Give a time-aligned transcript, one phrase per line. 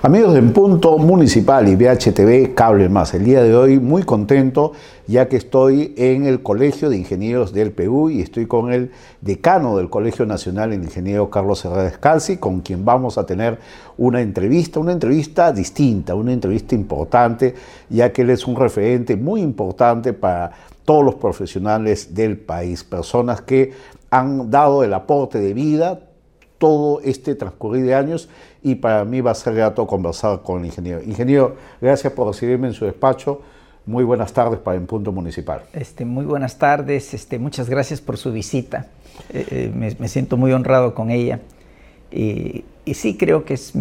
[0.00, 4.70] Amigos de En Punto Municipal y VHTV Cable Más, el día de hoy muy contento
[5.08, 8.92] ya que estoy en el Colegio de Ingenieros del Perú y estoy con el
[9.22, 13.58] decano del Colegio Nacional, el ingeniero Carlos Herrera Descalzi, con quien vamos a tener
[13.96, 17.56] una entrevista, una entrevista distinta, una entrevista importante,
[17.90, 20.52] ya que él es un referente muy importante para
[20.84, 23.72] todos los profesionales del país, personas que
[24.10, 25.98] han dado el aporte de vida,
[26.58, 28.28] todo este transcurrir de años
[28.62, 31.00] y para mí va a ser grato conversar con el ingeniero.
[31.02, 33.40] Ingeniero, gracias por recibirme en su despacho.
[33.86, 35.62] Muy buenas tardes para En Punto Municipal.
[35.72, 38.86] Este, muy buenas tardes, este, muchas gracias por su visita.
[39.30, 41.40] Eh, eh, me, siento muy honrado con ella.
[42.10, 43.72] Y, sí creo que es,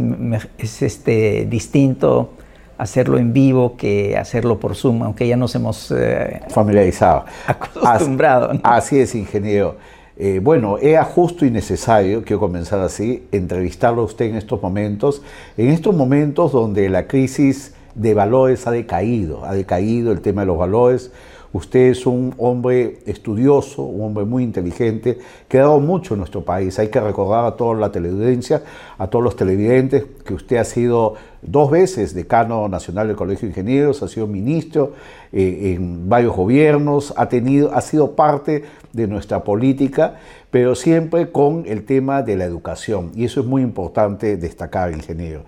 [0.58, 2.32] es este, distinto
[2.78, 7.26] hacerlo en vivo que hacerlo por Zoom, aunque ya nos hemos eh, familiarizado.
[7.48, 8.52] Acostumbrado.
[8.64, 9.76] Así es, ingeniero.
[10.20, 15.22] Eh, bueno, era justo y necesario, quiero comenzar así, entrevistarlo a usted en estos momentos,
[15.58, 20.48] en estos momentos donde la crisis de valores ha decaído, ha decaído el tema de
[20.48, 21.12] los valores,
[21.54, 26.44] Usted es un hombre estudioso, un hombre muy inteligente, que ha dado mucho en nuestro
[26.44, 26.78] país.
[26.78, 28.64] Hay que recordar a toda la televidencia,
[28.98, 33.52] a todos los televidentes, que usted ha sido dos veces decano nacional del Colegio de
[33.52, 34.94] Ingenieros, ha sido ministro
[35.32, 38.64] eh, en varios gobiernos, ha, tenido, ha sido parte
[38.98, 40.16] de nuestra política,
[40.52, 43.12] pero siempre con el tema de la educación.
[43.16, 45.44] Y eso es muy importante destacar, ingeniero.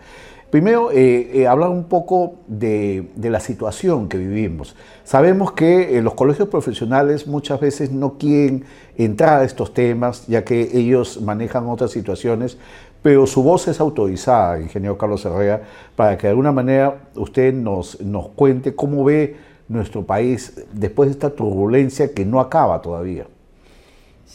[0.52, 4.76] Primero, eh, eh, hablar un poco de, la situación que vivimos.
[5.04, 8.66] Sabemos que eh, los colegios profesionales muchas veces no quieren
[8.98, 12.58] entrar a estos temas, ya que ellos manejan otras situaciones,
[13.04, 15.62] pero su voz es autorizada, ingeniero Carlos Herrera,
[15.96, 19.36] para que de alguna manera usted nos, nos cuente cómo ve
[19.68, 23.28] nuestro país después de esta turbulencia que no acaba todavía.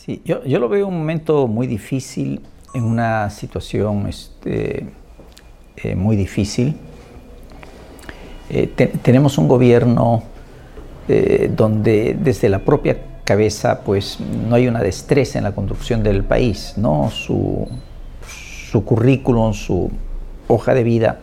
[0.05, 2.41] Sí, yo, yo lo veo un momento muy difícil,
[2.75, 4.07] en una situación...
[4.07, 4.87] Este,
[5.77, 6.77] eh, muy difícil.
[8.49, 8.69] Eh,
[9.03, 10.23] tenemos un gobierno
[11.09, 16.23] eh, donde desde la propia cabeza pues no hay una destreza en la construcción del
[16.23, 17.11] país, ¿no?
[17.11, 17.67] Su,
[18.27, 19.91] su currículum, su
[20.47, 21.21] hoja de vida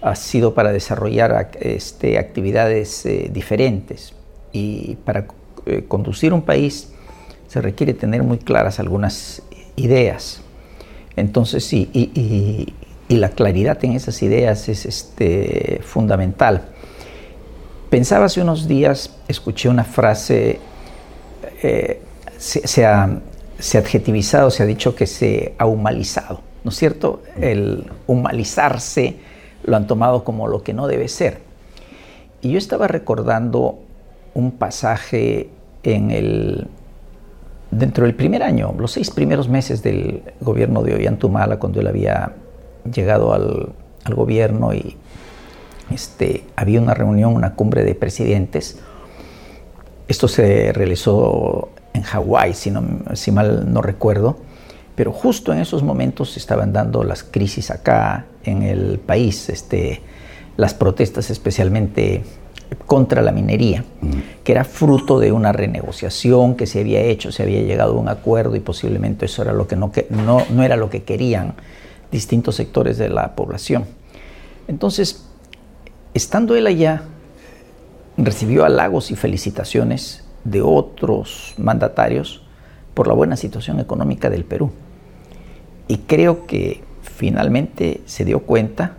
[0.00, 4.14] ha sido para desarrollar este, actividades diferentes
[4.52, 5.26] y para
[5.88, 6.94] conducir un país
[7.50, 9.42] se requiere tener muy claras algunas
[9.74, 10.40] ideas.
[11.16, 12.74] Entonces sí, y,
[13.08, 16.68] la claridad en esas ideas es este, fundamental.
[17.90, 20.60] Pensaba hace unos días, escuché una frase,
[21.64, 22.00] eh,
[22.38, 23.18] se, ha,
[23.74, 27.20] adjetivizado, se ha dicho que se ha humanizado, ¿no es cierto?
[27.36, 29.16] El humanizarse
[29.64, 31.40] lo han tomado como lo que no debe ser.
[32.42, 33.80] Y yo estaba recordando
[34.34, 35.50] un pasaje
[35.82, 36.68] en el,
[37.70, 42.34] dentro del primer año, los seis primeros meses del gobierno de Ollantumala, cuando él había
[42.92, 43.72] llegado al,
[44.14, 44.96] gobierno y
[45.92, 48.80] este, había una reunión, una cumbre de presidentes.
[50.08, 52.72] Esto se realizó en Hawái, si,
[53.12, 54.38] si mal no recuerdo,
[54.96, 60.02] pero justo en esos momentos se estaban dando las crisis acá en el país, este,
[60.56, 62.24] las protestas especialmente
[62.86, 63.84] contra la minería,
[64.44, 68.08] que era fruto de una renegociación que se había hecho, se había llegado a un
[68.08, 71.54] acuerdo y posiblemente eso era lo que no, no, no era lo que querían
[72.10, 73.84] distintos sectores de la población.
[74.68, 75.26] Entonces,
[76.14, 77.02] estando él allá,
[78.16, 82.42] recibió halagos y felicitaciones de otros mandatarios
[82.94, 84.70] por la buena situación económica del Perú.
[85.88, 88.96] Y creo que finalmente se dio cuenta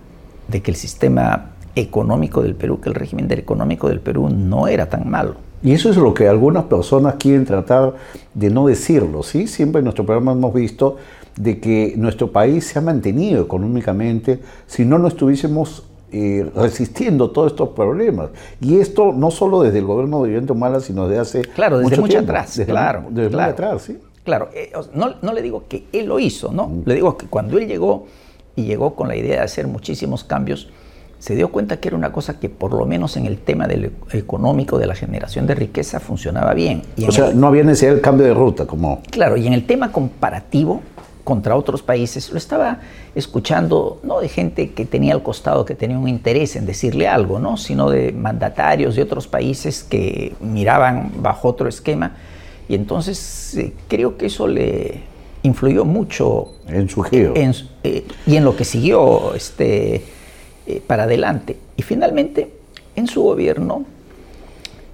[0.47, 4.89] de que el sistema económico del Perú, que el régimen económico del Perú no era
[4.89, 5.35] tan malo.
[5.63, 7.93] Y eso es lo que algunas personas quieren tratar
[8.33, 9.47] de no decirlo, ¿sí?
[9.47, 10.97] Siempre en nuestro programa hemos visto
[11.35, 17.51] de que nuestro país se ha mantenido económicamente si no nos estuviésemos eh, resistiendo todos
[17.51, 18.31] estos problemas.
[18.59, 22.01] Y esto no solo desde el gobierno de Viviente Mala, sino desde hace claro, desde
[22.01, 22.57] mucho, atrás.
[22.57, 23.97] Desde claro, desde muy atrás, sí.
[24.23, 26.67] Claro, eh, no, no, le digo que él lo hizo, ¿no?
[26.67, 26.84] Mm.
[26.85, 28.07] Le digo que cuando él llegó
[28.55, 30.69] y llegó con la idea de hacer muchísimos cambios,
[31.22, 33.91] se dio cuenta que era una cosa que por lo menos en el tema del
[34.12, 36.82] económico, de la generación de riqueza, funcionaba bien.
[37.08, 39.03] o sea, no había necesidad del cambio de ruta, como...
[39.12, 40.82] Claro, y en el tema comparativo,
[41.23, 42.79] contra otros países, lo estaba
[43.14, 47.38] escuchando no de gente que tenía al costado, que tenía un interés en decirle algo,
[47.38, 47.56] ¿no?
[47.56, 52.16] sino de mandatarios de otros países que miraban bajo otro esquema.
[52.68, 55.02] Y entonces eh, creo que eso le
[55.44, 57.34] influyó mucho en su giro.
[57.35, 60.03] Eh, y en lo que siguió este,
[60.72, 61.58] eh, para adelante.
[61.78, 62.52] Y finalmente,
[62.96, 63.84] en su gobierno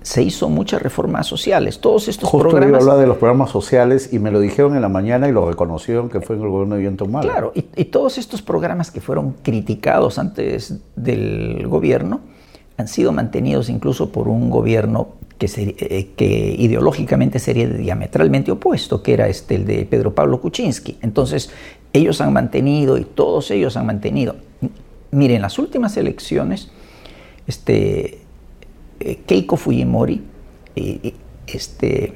[0.01, 1.79] se hizo muchas reformas sociales.
[1.79, 2.83] Todos estos Justo programas.
[2.83, 6.09] Justo de los programas sociales y me lo dijeron en la mañana y lo reconocieron
[6.09, 7.29] que fue en el gobierno de Viento Malo.
[7.29, 12.21] Claro, y, y, todos estos programas que fueron criticados antes del gobierno
[12.77, 19.13] han sido mantenidos incluso por un gobierno que, eh, que ideológicamente sería diametralmente opuesto, que
[19.13, 20.97] era este, el de Pedro Pablo Kuczynski.
[21.01, 21.49] Entonces,
[21.93, 24.35] ellos han mantenido y todos ellos han mantenido.
[25.11, 26.69] Miren, las últimas elecciones,
[27.47, 28.21] este,
[28.99, 30.21] eh, Keiko Fujimori,
[30.75, 31.13] eh,
[31.47, 32.13] este,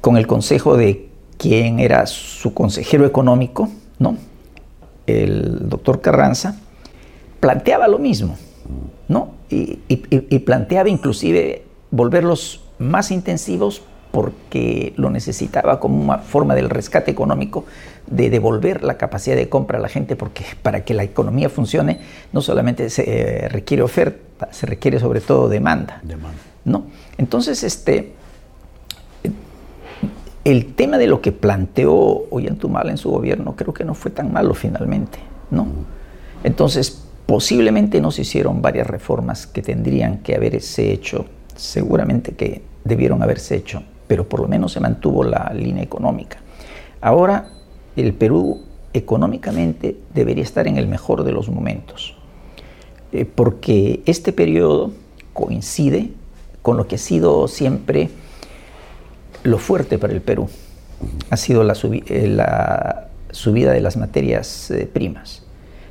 [0.00, 1.08] con el consejo de
[1.38, 4.16] quien era su consejero económico, ¿no?
[5.06, 6.60] el doctor Carranza,
[7.40, 8.36] planteaba lo mismo,
[9.08, 9.34] ¿no?
[9.50, 16.70] y, y, y planteaba inclusive volverlos más intensivos porque lo necesitaba como una forma del
[16.70, 17.64] rescate económico
[18.06, 22.00] de devolver la capacidad de compra a la gente, porque para que la economía funcione
[22.32, 26.00] no solamente se eh, requiere oferta, se requiere sobre todo demanda.
[26.02, 26.38] demanda.
[26.64, 26.84] ¿no?
[27.18, 28.12] Entonces, este,
[30.44, 31.94] el tema de lo que planteó
[32.30, 35.18] Ollantumal en su gobierno creo que no fue tan malo finalmente.
[35.50, 35.66] ¿no?
[36.42, 41.24] Entonces, posiblemente no se hicieron varias reformas que tendrían que haberse hecho,
[41.56, 46.36] seguramente que debieron haberse hecho, pero por lo menos se mantuvo la línea económica.
[47.00, 47.48] Ahora
[47.96, 48.62] el Perú
[48.92, 52.16] económicamente debería estar en el mejor de los momentos,
[53.12, 54.92] eh, porque este periodo
[55.32, 56.10] coincide
[56.62, 58.10] con lo que ha sido siempre
[59.42, 60.48] lo fuerte para el Perú,
[61.30, 62.38] ha sido la, eh,
[63.30, 65.42] subida de las materias eh, primas.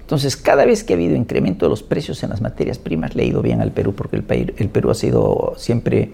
[0.02, 3.24] Entonces, cada vez que ha habido incremento de los precios en las materias primas, le
[3.24, 6.12] ha ido bien al Perú, porque el Perú ha sido siempre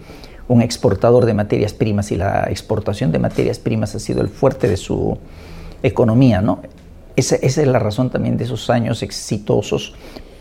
[0.47, 4.67] un exportador de materias primas y la exportación de materias primas ha sido el fuerte
[4.67, 5.17] de su
[5.83, 6.59] economía, ¿no?
[7.15, 9.93] Esa, es la razón también de esos años exitosos,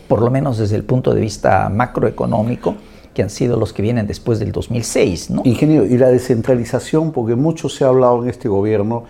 [0.07, 2.75] por lo menos desde el punto de vista macroeconómico,
[3.13, 5.41] que han sido los que vienen después del 2006, ¿no?
[5.43, 9.05] Ingeniero, y la descentralización, porque mucho se ha hablado en este gobierno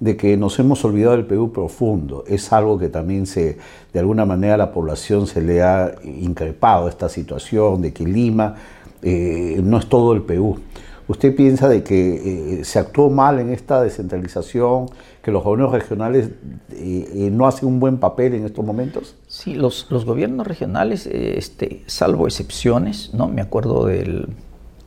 [0.00, 2.24] de que nos hemos olvidado del Perú profundo.
[2.26, 3.58] Es algo que también se,
[3.92, 8.56] de alguna manera, la población se le ha increpado esta situación de que Lima
[9.02, 10.58] eh, no es todo el Perú.
[11.06, 14.86] ¿Usted piensa de que eh, se actuó mal en esta descentralización,
[15.22, 16.30] que los gobiernos regionales
[16.72, 19.14] eh, no hacen un buen papel en estos momentos?
[19.28, 23.28] Sí, los, los gobiernos regionales, este, salvo excepciones, ¿no?
[23.28, 24.28] Me acuerdo del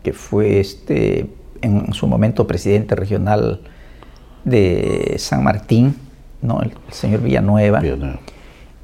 [0.02, 1.30] que fue este,
[1.62, 3.62] en su momento presidente regional
[4.44, 5.96] de San Martín,
[6.42, 6.62] ¿no?
[6.62, 8.20] el, el señor Villanueva, Villanueva,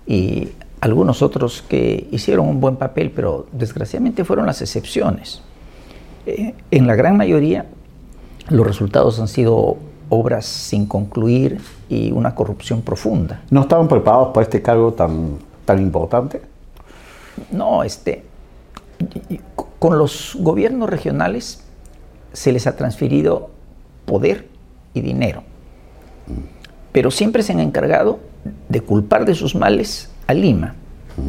[0.05, 0.49] y
[0.81, 5.41] algunos otros que hicieron un buen papel, pero desgraciadamente fueron las excepciones.
[6.25, 7.65] Eh, en la gran mayoría,
[8.49, 9.77] los resultados han sido
[10.09, 11.59] obras sin concluir
[11.89, 13.41] y una corrupción profunda.
[13.49, 16.41] ¿No estaban preparados para este cargo tan, tan importante?
[17.51, 18.23] No, este,
[19.79, 21.63] con los gobiernos regionales
[22.31, 23.49] se les ha transferido
[24.05, 24.47] poder
[24.93, 25.43] y dinero,
[26.91, 28.19] pero siempre se han encargado
[28.69, 30.75] de culpar de sus males a Lima.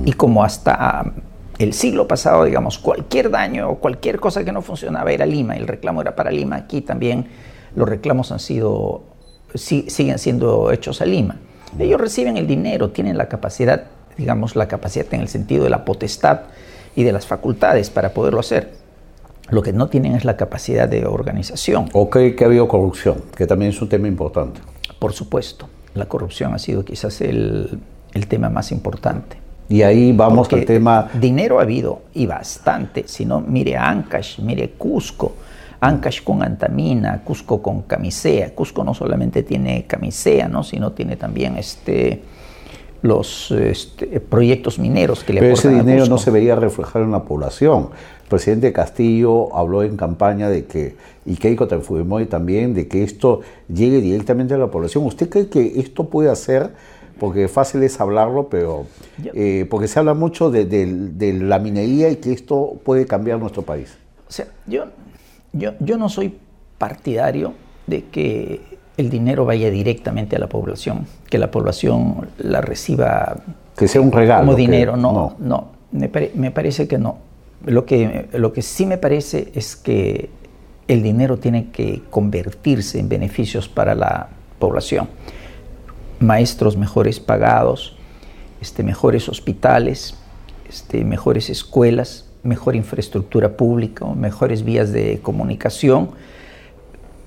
[0.06, 1.12] Y como hasta
[1.58, 5.66] el siglo pasado, digamos, cualquier daño o cualquier cosa que no funcionaba era Lima, el
[5.66, 7.26] reclamo era para Lima, aquí también
[7.76, 9.02] los reclamos han sido,
[9.54, 11.38] sí, siguen siendo hechos a Lima.
[11.78, 13.84] Ellos reciben el dinero, tienen la capacidad,
[14.16, 16.42] digamos, la capacidad en el sentido de la potestad
[16.94, 18.72] y de las facultades para poderlo hacer.
[19.50, 21.88] Lo que no tienen es la capacidad de organización.
[21.92, 23.22] ¿O cree que ha habido corrupción?
[23.36, 24.60] Que también es un tema importante.
[24.98, 27.78] Por supuesto, la corrupción ha sido quizás el,
[28.14, 29.43] el tema más importante.
[29.68, 31.10] Y ahí vamos Porque al tema...
[31.14, 33.04] Dinero ha habido y bastante.
[33.06, 35.32] Si no, mire Ancash, mire Cusco.
[35.80, 38.54] Ancash con Antamina, Cusco con Camisea.
[38.54, 40.62] Cusco no solamente tiene Camisea, ¿no?
[40.62, 42.22] sino tiene también este,
[43.02, 46.10] los este, proyectos mineros que le Pero ese dinero a Cusco.
[46.10, 47.90] no se veía reflejado en la población.
[48.22, 53.40] El presidente Castillo habló en campaña de que, y Keiko Fujimori también, de que esto
[53.68, 55.04] llegue directamente a la población.
[55.04, 56.70] ¿Usted cree que esto puede hacer
[57.18, 58.86] porque fácil es hablarlo, pero
[59.34, 63.38] eh, porque se habla mucho de, de, de, la minería y que esto puede cambiar
[63.38, 63.96] nuestro país.
[64.28, 64.86] O sea, yo,
[65.52, 66.38] yo, yo no soy
[66.78, 67.54] partidario
[67.86, 68.60] de que
[68.96, 73.36] el dinero vaya directamente a la población, que la población la reciba
[73.76, 75.68] que sea un regalo como dinero, no, no, no.
[75.92, 77.18] Me, pare, me, parece que no.
[77.64, 80.30] Lo que, lo que sí me parece es que
[80.86, 84.28] el dinero tiene que convertirse en beneficios para la
[84.58, 85.08] población
[86.24, 87.96] maestros mejores pagados,
[88.60, 90.16] este, mejores hospitales,
[90.68, 96.10] este, mejores escuelas, mejor infraestructura pública, mejores vías de comunicación,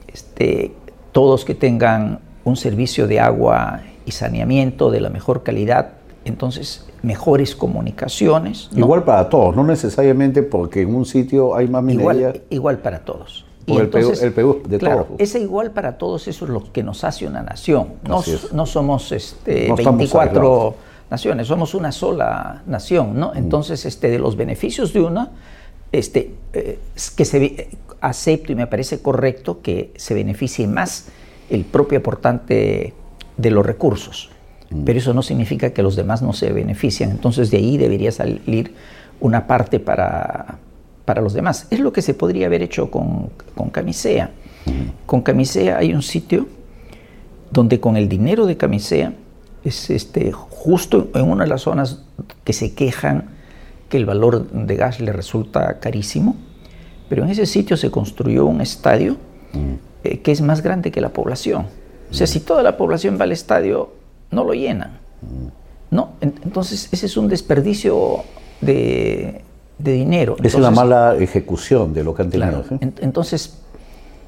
[0.08, 0.74] este,
[1.12, 5.94] todos que tengan un servicio de agua y saneamiento de la mejor calidad
[6.27, 8.70] entonces mejores comunicaciones.
[8.75, 12.30] Igual para todos, no necesariamente porque en un sitio hay más minería.
[12.30, 13.47] Igual, igual para todos.
[13.68, 15.20] Y el, Perú, el, Perú, de claro, todos.
[15.20, 17.96] Ese igual para todos, eso es lo que nos hace una nación.
[18.08, 20.76] No, no somos este, 24
[21.12, 23.34] naciones, somos una sola nación, ¿no?
[23.34, 23.38] Mm.
[23.38, 25.32] Entonces, este, de los beneficios de una,
[25.92, 26.80] este, eh,
[27.18, 27.70] que se
[28.00, 31.10] acepto y me parece correcto que se beneficie más
[31.50, 32.94] el propio aportante
[33.36, 34.30] de los recursos.
[34.70, 34.84] Mm.
[34.86, 37.12] Pero eso no significa que los demás no se benefician.
[37.12, 38.74] Entonces de ahí debería salir
[39.20, 40.60] una parte para,
[41.08, 41.68] para los demás.
[41.70, 44.30] Es lo que se podría haber hecho con, con Camisea.
[45.06, 46.48] Con Camisea hay un sitio
[47.50, 49.14] donde con el dinero de Camisea
[49.64, 52.04] es este, justo en una de las zonas
[52.44, 53.30] que se quejan
[53.88, 56.36] que el valor de gas le resulta carísimo,
[57.08, 59.16] pero en ese sitio se construyó un estadio
[60.04, 61.68] eh, que es más grande que la población.
[62.12, 63.94] O sea, si toda la población va al estadio,
[64.30, 65.00] no lo llenan.
[65.90, 66.16] ¿no?
[66.20, 68.26] Entonces, ese es un desperdicio
[68.60, 69.46] de,
[69.77, 70.36] dinero.
[70.43, 72.63] Es una mala ejecución de lo que han tenido.
[72.79, 73.60] Entonces,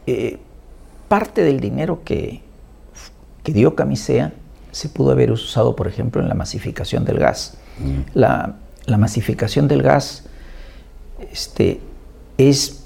[0.07, 0.37] eh,
[1.07, 2.41] parte del dinero que,
[3.43, 4.33] que dio Camisea
[4.71, 7.57] se pudo haber usado, por ejemplo, en la masificación del gas.
[7.79, 8.17] Mm.
[8.17, 8.55] La,
[8.97, 10.25] masificación del gas
[11.31, 11.79] este,
[12.37, 12.85] es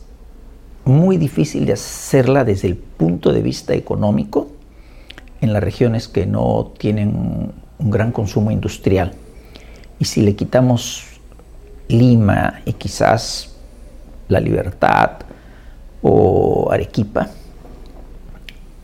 [0.84, 4.50] muy difícil de hacerla desde el punto de vista económico
[5.40, 9.14] en las regiones que no tienen un gran consumo industrial.
[9.98, 11.13] Y si le quitamos
[11.88, 13.54] Lima y quizás
[14.28, 15.12] La Libertad
[16.02, 17.30] o Arequipa,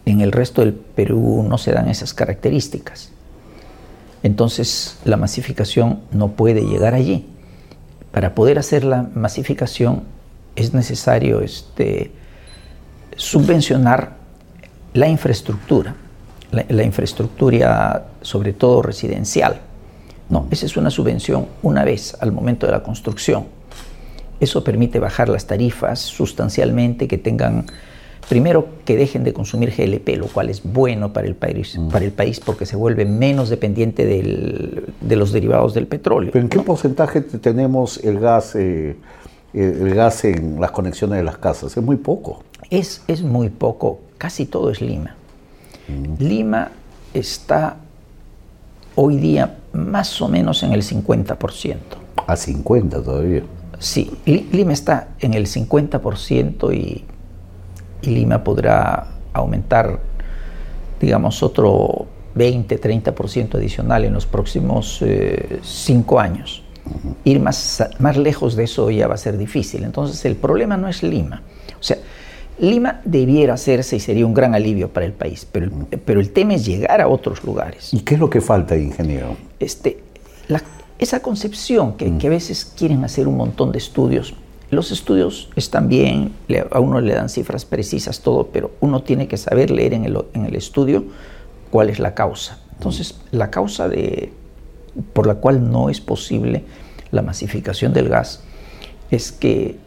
[0.06, 3.12] en el resto del Perú no se dan esas características.
[4.24, 7.28] Entonces la masificación no puede llegar allí.
[8.12, 10.04] Para poder hacer la masificación
[10.56, 12.12] es necesario este,
[13.16, 14.18] subvencionar
[14.94, 15.96] la infraestructura,
[16.52, 19.60] la, infraestructura sobre todo residencial.
[20.30, 23.46] No, esa es una subvención una vez al momento de la construcción.
[24.40, 27.66] Eso permite bajar las tarifas sustancialmente, que tengan
[28.30, 31.90] Primero, que dejen de consumir GLP, lo cual es bueno para el país, mm.
[31.90, 36.32] para el país porque se vuelve menos dependiente de los derivados del petróleo.
[36.36, 38.96] ¿En qué porcentaje tenemos el gas, eh,
[39.54, 41.76] el gas en las conexiones de las casas?
[41.76, 42.44] Es muy poco.
[42.70, 44.02] Es, es muy poco.
[44.20, 45.16] Casi todo es Lima.
[45.88, 46.24] Mm.
[46.24, 46.72] Lima
[47.16, 47.78] está
[49.02, 51.76] hoy día más o menos en el 50%.
[52.28, 53.44] ¿A 50 todavía?
[53.80, 57.06] Sí, Lima está en el 50% y
[58.02, 60.00] y Lima podrá aumentar,
[61.00, 66.64] digamos, otro 20, 30% adicional en los próximos eh, cinco años.
[67.24, 69.84] Ir más, más lejos de eso ya va a ser difícil.
[69.84, 71.42] Entonces el problema no es Lima.
[71.80, 71.98] O sea,
[72.60, 76.32] Lima debiera hacerse y sería un gran alivio para el país, pero, el, pero el
[76.32, 77.94] tema es llegar a otros lugares.
[77.94, 79.38] ¿Y qué es lo que falta, ingeniero?
[79.60, 80.04] Este,
[80.98, 84.36] esa concepción que, que, a veces quieren hacer un montón de estudios
[84.72, 86.34] los estudios están bien,
[86.72, 90.56] a uno le dan cifras precisas, todo, pero uno tiene que saber leer en el,
[90.56, 91.06] estudio
[91.72, 92.60] cuál es la causa.
[92.74, 94.32] Entonces, la causa de,
[95.14, 96.64] por la cual no es posible
[97.12, 98.44] la masificación del gas
[99.10, 99.78] es que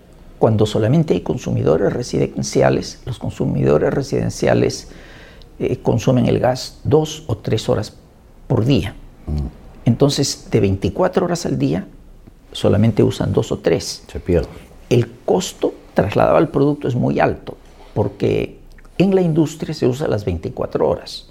[0.42, 4.88] cuando solamente hay consumidores residenciales, los consumidores residenciales
[5.60, 7.94] eh, consumen el gas dos o tres horas
[8.48, 8.96] por día.
[9.28, 9.84] Mm.
[9.84, 11.86] Entonces, de 24 horas al día,
[12.50, 14.02] solamente usan dos o tres.
[14.10, 14.48] Se pierde
[14.92, 17.56] el costo trasladado al producto es muy alto,
[17.94, 18.58] porque
[18.98, 21.28] en la industria se usa las 24 horas.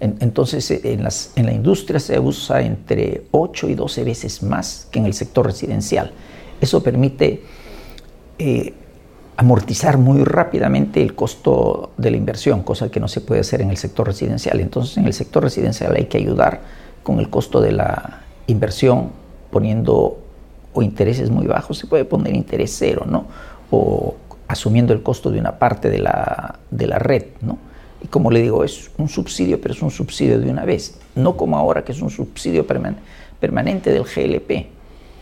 [0.00, 4.88] entonces, eh, en, las, en, la industria se usa entre 8 y 12 veces más
[4.90, 6.12] que en el sector residencial.
[6.62, 7.44] Eso permite
[8.38, 8.72] eh,
[9.36, 13.70] amortizar muy rápidamente el costo de la inversión, cosa que no se puede hacer en
[13.70, 14.60] el sector residencial.
[14.60, 16.60] Entonces, en el sector residencial hay que ayudar
[17.04, 19.10] con el costo de la inversión
[19.50, 20.18] poniendo
[20.72, 23.26] o intereses muy bajos, se puede poner interés cero, ¿no?
[23.70, 24.16] O
[24.48, 27.58] asumiendo el costo de una parte de la, de la red, ¿no?
[28.02, 31.36] Y como le digo, es un subsidio, pero es un subsidio de una vez, no
[31.36, 34.66] como ahora que es un subsidio permanente del GLP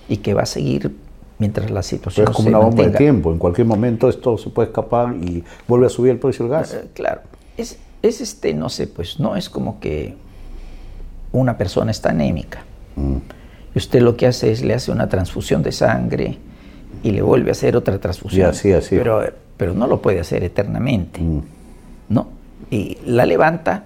[0.08, 0.94] y que va a seguir
[1.38, 4.68] mientras la situación es como una bomba de tiempo, en cualquier momento esto se puede
[4.68, 6.74] escapar y vuelve a subir el precio del gas.
[6.74, 7.22] Eh, claro,
[7.56, 10.16] es, es, este, no sé, pues no es como que
[11.32, 12.64] una persona está anémica.
[12.96, 13.16] Mm
[13.76, 16.38] usted lo que hace es le hace una transfusión de sangre
[17.02, 18.48] y le vuelve a hacer otra transfusión.
[18.48, 18.96] así, así.
[18.96, 19.22] Pero,
[19.56, 21.20] pero no lo puede hacer eternamente.
[21.20, 21.42] Mm.
[22.08, 22.28] ¿No?
[22.70, 23.84] Y la levanta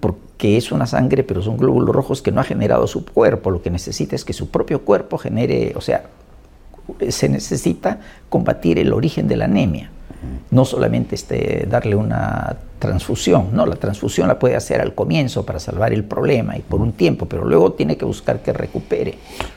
[0.00, 3.50] porque es una sangre, pero son glóbulos rojos que no ha generado su cuerpo.
[3.50, 6.04] Lo que necesita es que su propio cuerpo genere, o sea,
[7.08, 9.90] se necesita combatir el origen de la anemia.
[10.52, 15.58] No solamente este, darle una transfusión, no, la transfusión la puede hacer al comienzo para
[15.58, 19.14] salvar el problema y por un tiempo, pero luego tiene que buscar que recupere.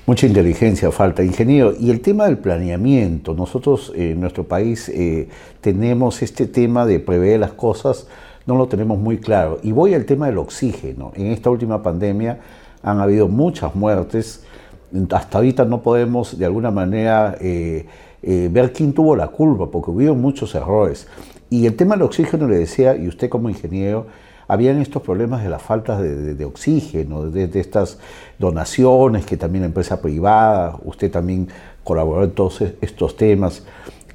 [0.08, 1.74] Mucha inteligencia falta, ingeniero.
[1.80, 5.28] Y el tema del planeamiento, nosotros en nuestro país eh,
[5.62, 8.08] tenemos este tema de prever las cosas,
[8.48, 9.60] no lo tenemos muy claro.
[9.62, 11.12] Y voy al tema del oxígeno.
[11.16, 12.40] En esta última pandemia
[12.82, 14.45] han habido muchas muertes.
[15.12, 17.86] Hasta ahorita no podemos de alguna manera eh,
[18.24, 21.08] eh, ver quién tuvo la culpa, porque hubo muchos errores.
[21.50, 24.08] Y el tema del oxígeno, le decía, y usted como ingeniero,
[24.48, 27.98] habían estos problemas de la falta de, oxígeno, de, estas
[28.38, 31.48] donaciones que también la empresa privada, usted también
[31.84, 33.64] colaboró en todos estos temas.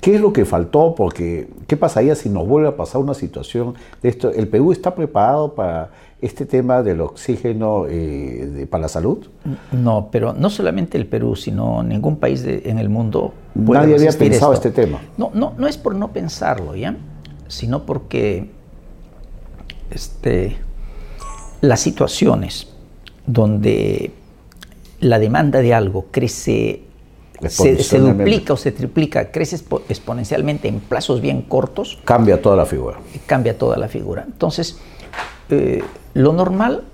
[0.01, 0.95] ¿Qué es lo que faltó?
[0.95, 4.31] Porque, ¿qué pasaría si nos vuelve a pasar una situación de esto?
[4.31, 5.91] ¿El Perú está preparado para
[6.23, 9.27] este tema del oxígeno eh, para la salud?
[9.73, 13.33] No, pero no solamente el Perú, sino ningún país en el mundo.
[13.55, 15.01] Nadie había pensado este tema.
[15.17, 16.97] No, no, no es por no pensarlo, ¿ya?
[17.49, 18.51] Sino porque
[19.91, 20.57] este,
[21.61, 22.69] las situaciones
[23.27, 24.13] donde
[25.01, 26.83] la demanda de algo crece
[27.49, 29.57] se, duplica o se triplica, crece
[29.89, 31.99] exponencialmente en plazos bien cortos.
[32.05, 32.99] Cambia toda la figura.
[33.25, 34.25] Cambia toda la figura.
[34.27, 34.79] Entonces,
[35.49, 35.83] eh,
[36.15, 36.85] lo normal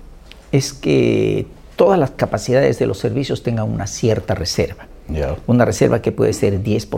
[0.51, 4.87] es que todas las capacidades de los servicios tengan una cierta reserva.
[5.45, 6.89] Una reserva que puede ser 10%,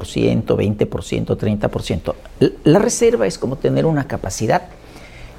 [0.45, 2.13] 20%, 30%.
[2.63, 4.63] La reserva es como tener una capacidad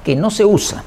[0.05, 0.85] que no se usa,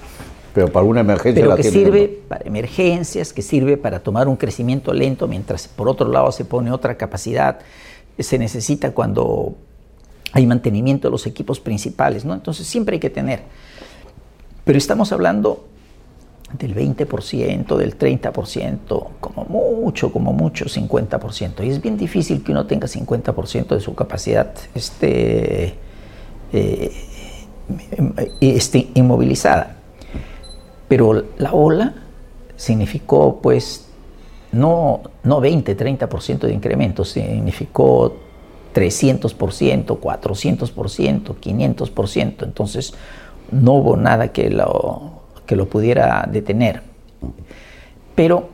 [0.54, 1.42] pero para una emergencia.
[1.44, 6.08] Pero que sirve para emergencias, que sirve para tomar un crecimiento lento, mientras por otro
[6.08, 7.58] lado se pone otra capacidad.
[8.18, 9.56] Se necesita cuando
[10.32, 12.32] hay mantenimiento de los equipos principales, ¿no?
[12.32, 13.42] Entonces siempre hay que tener.
[14.64, 15.66] Pero estamos hablando
[16.58, 21.64] del 20%, del 30%, como mucho, como mucho, 50%.
[21.64, 25.74] Y es bien difícil que uno tenga 50% de su capacidad este,
[26.52, 26.92] eh,
[28.40, 29.76] este, inmovilizada.
[30.88, 31.94] Pero la ola
[32.56, 33.88] significó pues
[34.52, 38.16] no, no 20, 30% de incremento, significó
[38.74, 42.44] 300%, 400%, 500%.
[42.44, 42.94] Entonces
[43.50, 45.13] no hubo nada que lo,
[45.46, 46.82] que lo pudiera detener.
[48.14, 48.50] Pero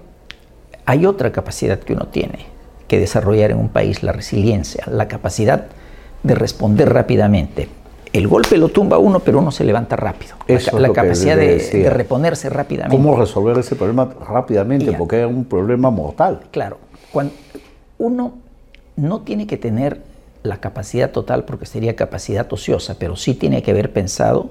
[0.86, 2.46] hay otra capacidad que uno tiene
[2.88, 5.66] que desarrollar en un país, la resiliencia, la capacidad
[6.22, 7.68] de responder rápidamente
[8.12, 10.34] el golpe lo tumba uno, pero uno se levanta rápido.
[10.46, 12.96] la, capacidad de, reponerse rápidamente.
[12.96, 14.92] ¿Cómo resolver ese problema rápidamente?
[14.92, 16.40] porque es un problema mortal.
[16.50, 16.78] Claro.
[17.12, 17.32] Cuando
[17.98, 18.34] uno
[18.96, 20.02] no tiene que tener
[20.42, 24.50] la capacidad total porque sería capacidad ociosa, pero sí tiene que haber pensado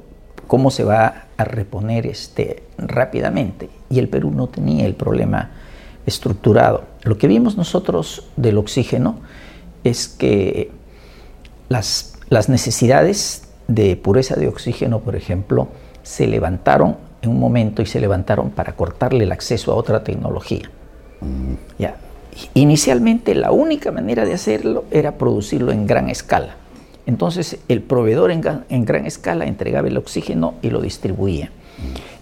[0.49, 3.69] cómo se va a reponer este, rápidamente.
[3.87, 5.51] Y el Perú no tenía el problema
[6.07, 6.85] estructurado.
[7.03, 9.19] Lo que vimos nosotros del oxígeno
[9.83, 10.71] es que
[11.69, 15.67] las, las necesidades de pureza de oxígeno, por ejemplo,
[16.01, 20.67] se levantaron en un momento y se levantaron para cortarle el acceso a otra tecnología.
[21.77, 21.95] Ya.
[22.55, 26.55] Inicialmente la única manera de hacerlo era producirlo en gran escala.
[27.09, 31.49] Entonces el proveedor en, gran escala entregaba el oxígeno y lo distribuía.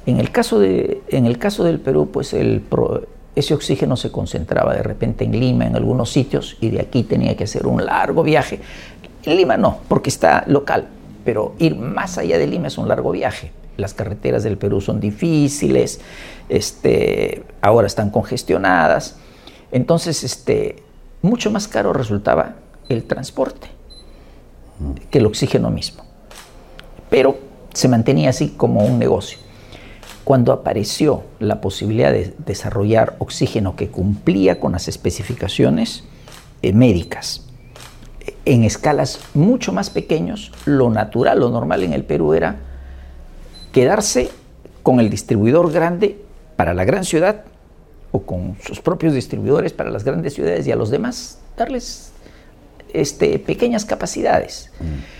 [0.05, 4.83] En el caso, de, en el caso del Perú, pues ese oxígeno se concentraba de
[4.83, 8.61] repente en Lima, en algunos sitios, y de aquí tenía que hacer un largo viaje.
[9.23, 10.87] En Lima no, porque está local,
[11.25, 13.51] pero ir más allá de Lima es un largo viaje.
[13.75, 15.99] Las carreteras del Perú son difíciles,
[16.47, 19.17] este, ahora están congestionadas.
[19.73, 20.77] Entonces, este,
[21.21, 22.55] mucho más caro resultaba
[22.87, 23.75] el transporte
[25.09, 26.03] que el oxígeno mismo.
[27.09, 27.37] Pero
[27.73, 29.39] se mantenía así como un negocio.
[30.23, 36.03] Cuando apareció la posibilidad de desarrollar oxígeno que cumplía con las especificaciones
[36.61, 37.45] eh, médicas,
[38.43, 42.57] en escalas mucho más pequeños, lo natural, lo normal en el Perú era
[43.71, 44.29] quedarse
[44.83, 46.19] con el distribuidor grande
[46.55, 47.43] para la gran ciudad
[48.11, 52.11] o con sus propios distribuidores para las grandes ciudades y a los demás darles
[52.93, 54.71] este, pequeñas capacidades.
[54.79, 55.17] Mm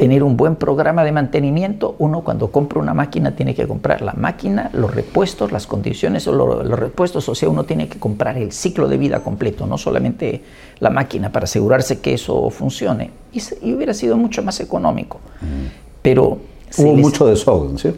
[0.00, 1.94] tener un buen programa de mantenimiento.
[1.98, 6.32] Uno cuando compra una máquina tiene que comprar la máquina, los repuestos, las condiciones o
[6.32, 10.42] los, repuestos, o sea, uno tiene que comprar el ciclo de vida completo, no solamente
[10.78, 13.10] la máquina para asegurarse que eso funcione.
[13.30, 15.20] Y, hubiera sido mucho más económico.
[15.42, 15.66] Mm.
[16.00, 16.38] Pero...
[16.78, 17.90] Hubo mucho desorden, ¿sí?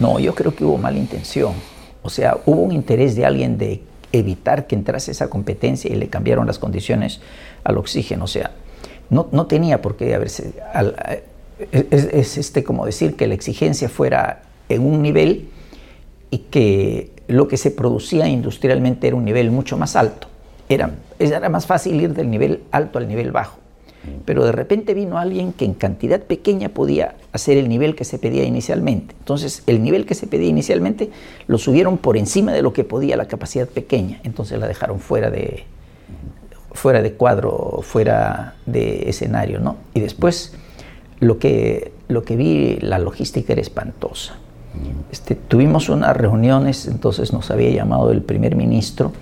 [0.00, 1.52] No, yo creo que hubo mala intención.
[2.02, 3.80] O sea, hubo un interés de alguien de
[4.12, 7.20] evitar que entrase esa competencia y le cambiaron las condiciones
[7.64, 8.24] al oxígeno.
[8.24, 8.52] O sea,
[9.10, 10.52] no, no tenía por qué haberse...
[11.72, 15.48] es, este como decir que la exigencia fuera en un nivel
[16.30, 20.28] y que lo que se producía industrialmente era un nivel mucho más alto.
[20.68, 23.58] Era, era más fácil ir del nivel alto al nivel bajo.
[24.24, 28.18] Pero de repente vino alguien que en cantidad pequeña podía hacer el nivel que se
[28.18, 29.14] pedía inicialmente.
[29.18, 31.10] Entonces, el nivel que se pedía inicialmente
[31.46, 35.30] lo subieron por encima de lo que podía la capacidad pequeña, entonces la dejaron fuera
[35.30, 35.64] de,
[36.72, 39.76] fuera de cuadro, fuera de escenario, ¿no?
[39.94, 40.54] Y después
[41.20, 44.36] lo que, lo que vi, la logística era espantosa.
[45.10, 49.12] Este, tuvimos unas reuniones, entonces nos había llamado el primer ministro,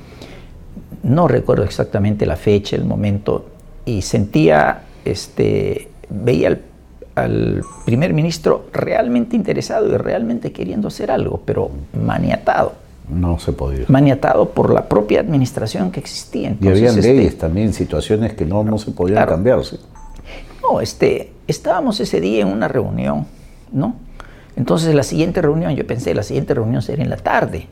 [1.02, 3.46] no recuerdo exactamente la fecha, el momento,
[3.86, 6.58] y sentía, este, veía
[7.14, 11.70] al, primer ministro realmente interesado y realmente queriendo hacer algo, pero
[12.04, 12.74] maniatado.
[13.08, 13.86] No se podía.
[13.88, 16.54] Maniatado por la propia administración que existía.
[16.60, 19.60] y había este, leyes también, situaciones que no, no se podían cambiar.
[20.60, 23.24] No, este, estábamos ese día en una reunión,
[23.72, 23.94] ¿no?
[24.56, 27.68] Entonces la siguiente reunión, yo pensé, la siguiente reunión sería en la tarde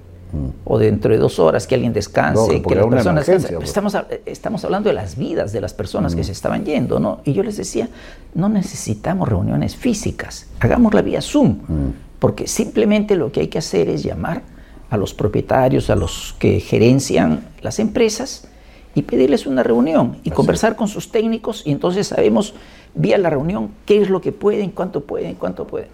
[0.64, 3.24] o dentro de dos horas que alguien descanse, que las personas...
[3.26, 3.50] Pues.
[3.62, 7.20] Estamos, estamos hablando de las vidas de las personas que se estaban yendo, ¿no?
[7.24, 7.88] Y yo les decía,
[8.34, 11.92] no necesitamos reuniones físicas, hagámosla vía Zoom, mm.
[12.18, 14.42] porque simplemente lo que hay que hacer es llamar
[14.90, 18.48] a los propietarios, a los que gerencian las empresas
[18.94, 22.54] y pedirles una reunión y conversar con sus técnicos y entonces sabemos
[22.94, 25.88] vía la reunión qué es lo que pueden, cuánto pueden, cuánto pueden.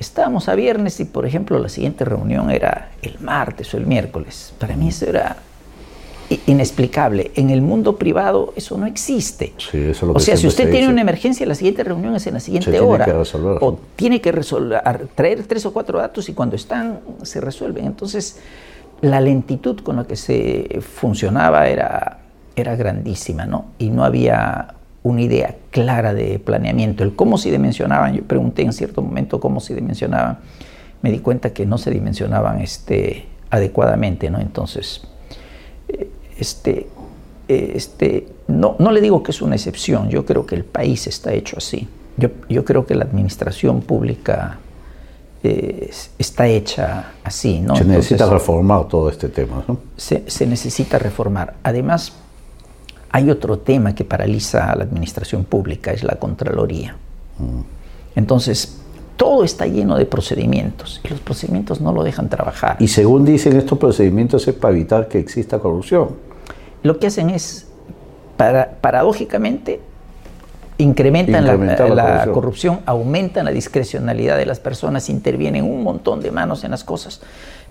[0.00, 4.54] Estábamos a viernes y, por ejemplo, la siguiente reunión era el martes o el miércoles.
[4.58, 5.36] Para mí eso era
[6.46, 7.32] inexplicable.
[7.34, 9.52] En el mundo privado eso no existe.
[10.14, 13.06] o sea, si usted tiene una emergencia, la siguiente reunión es en la siguiente hora.
[13.60, 14.80] O tiene que resolver,
[15.14, 17.84] traer tres o cuatro datos y cuando están se resuelven.
[17.84, 18.38] Entonces,
[19.02, 22.20] la lentitud con la que se funcionaba era,
[22.56, 23.66] era grandísima, ¿no?
[23.78, 27.04] Y no había una idea clara de planeamiento.
[27.04, 30.38] El cómo se dimensionaban, yo pregunté en cierto momento cómo se dimensionaban,
[31.02, 34.40] me di cuenta que no se dimensionaban este, adecuadamente, ¿no?
[34.40, 35.02] Entonces,
[35.88, 36.88] eh, este,
[37.48, 41.06] eh, este, no, no le digo que es una excepción, yo creo que el país
[41.06, 41.88] está hecho así.
[42.16, 44.58] Yo, yo creo que la administración pública
[45.42, 47.74] eh, está hecha así, ¿no?
[47.74, 49.78] Se necesita reformar todo este tema, ¿no?
[49.96, 51.54] Se, se necesita reformar.
[51.62, 52.12] Además,
[53.12, 56.96] hay otro tema que paraliza a la administración pública, es la Contraloría.
[58.14, 58.78] Entonces,
[59.16, 62.76] todo está lleno de procedimientos y los procedimientos no lo dejan trabajar.
[62.78, 66.16] Y según dicen estos procedimientos es para evitar que exista corrupción.
[66.82, 67.66] Lo que hacen es,
[68.36, 69.80] para, paradójicamente,
[70.78, 71.56] incrementan la,
[71.88, 76.84] la, corrupción, aumentan la discrecionalidad de las personas, intervienen un montón de manos en las
[76.84, 77.20] cosas.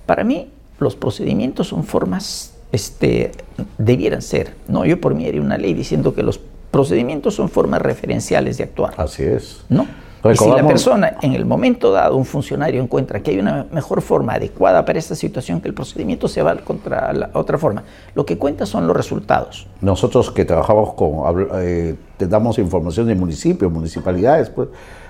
[0.05, 3.31] Para mí, los procedimientos son formas este,
[3.77, 4.53] debieran ser.
[4.67, 6.39] No, yo por mí haría una ley diciendo que los
[6.71, 8.93] procedimientos son formas referenciales de actuar.
[8.97, 9.63] Así es.
[9.69, 9.87] ¿No?
[10.23, 14.01] Y si la persona en el momento dado, un funcionario encuentra que hay una mejor
[14.01, 17.83] forma adecuada para esta situación, que el procedimiento se va contra la otra forma.
[18.15, 19.67] Lo que cuenta son los resultados.
[19.79, 24.67] Nosotros que trabajamos con, eh, te damos información de municipios, municipalidades, pues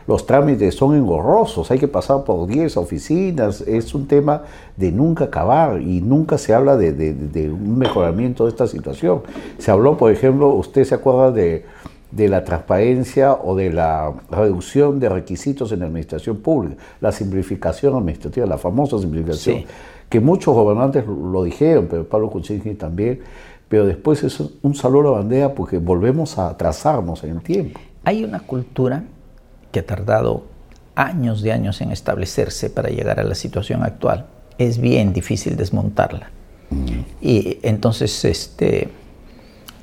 [0.09, 4.41] los trámites son engorrosos, hay que pasar por 10 oficinas, es un tema
[4.75, 9.21] de nunca acabar y nunca se habla de, un mejoramiento de esta situación.
[9.59, 11.63] Se habló, por ejemplo, usted se acuerda de,
[12.27, 18.47] la transparencia o de la reducción de requisitos en la administración pública, la simplificación administrativa,
[18.47, 19.65] la famosa simplificación,
[20.09, 23.19] que muchos gobernantes lo dijeron, pero Pablo Kuczynski también,
[23.67, 27.79] pero después es un saludo a bandera porque volvemos a trazarnos en el tiempo.
[28.05, 29.03] Hay una cultura
[29.71, 30.43] que ha tardado
[30.95, 34.25] años de años en establecerse para llegar a la situación actual,
[34.57, 36.29] es bien difícil desmontarla.
[36.69, 36.85] Mm.
[37.21, 38.89] Y entonces este,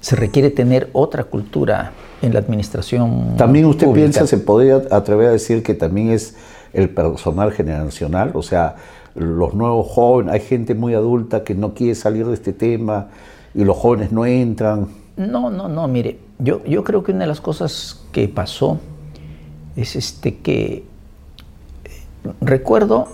[0.01, 3.37] se requiere tener otra cultura en la administración.
[3.37, 6.37] También usted piensa, se podría atrever a decir que también es
[6.73, 8.77] el personal generacional, o sea,
[9.15, 13.09] los nuevos jóvenes, hay gente muy adulta que no quiere salir de este tema
[13.55, 14.89] y los jóvenes no entran.
[15.17, 18.79] No, no, no, mire, yo, yo creo que una de las cosas que pasó
[19.77, 20.85] es este que
[22.41, 23.09] recuerdo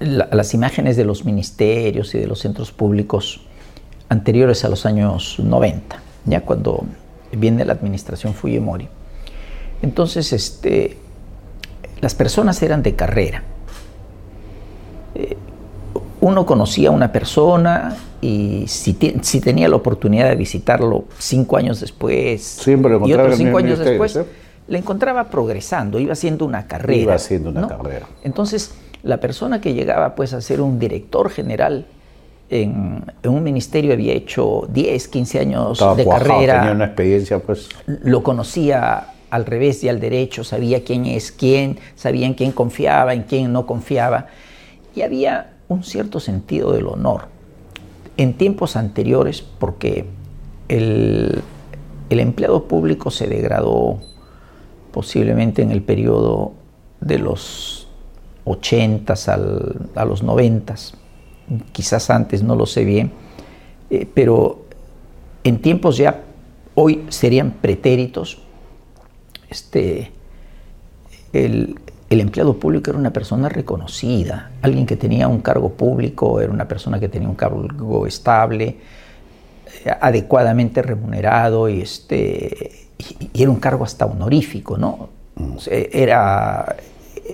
[0.00, 3.40] las imágenes de los ministerios y de los centros públicos
[4.08, 6.84] anteriores a los años 90, ya cuando
[7.32, 8.88] viene la administración Fujimori.
[9.82, 10.96] Entonces, este,
[12.00, 13.42] las personas eran de carrera.
[15.14, 15.36] Eh,
[16.20, 21.80] uno conocía a una persona y si, si, tenía la oportunidad de visitarlo cinco años
[21.80, 22.72] después y
[23.12, 24.18] otros cinco años después,
[24.68, 27.02] la encontraba progresando, iba haciendo una carrera.
[27.02, 28.06] Iba haciendo una carrera.
[28.22, 31.86] Entonces, la persona que llegaba pues a ser un director general
[32.50, 36.60] en, un ministerio había hecho 10, 15 años de carrera.
[36.60, 37.68] Tenía una experiencia pues.
[37.86, 43.14] Lo conocía al revés y al derecho, sabía quién es quién, sabía en quién confiaba,
[43.14, 44.26] en quién no confiaba.
[44.94, 47.28] Y había un cierto sentido del honor.
[48.16, 50.06] En tiempos anteriores, porque
[50.68, 51.42] el,
[52.10, 54.00] el empleado público se degradó
[54.90, 56.52] posiblemente en el periodo
[57.00, 57.88] de los
[58.44, 59.14] 80
[59.94, 60.74] a los 90,
[61.72, 63.12] quizás antes, no lo sé bien,
[63.90, 64.64] eh, pero
[65.44, 66.22] en tiempos ya,
[66.74, 68.38] hoy serían pretéritos,
[69.50, 70.12] este,
[71.32, 71.78] el,
[72.10, 76.66] el empleado público era una persona reconocida, alguien que tenía un cargo público, era una
[76.66, 78.78] persona que tenía un cargo estable,
[80.00, 82.88] adecuadamente remunerado y, este,
[83.32, 85.10] y, era un cargo hasta honorífico, ¿no?
[85.66, 86.76] Era,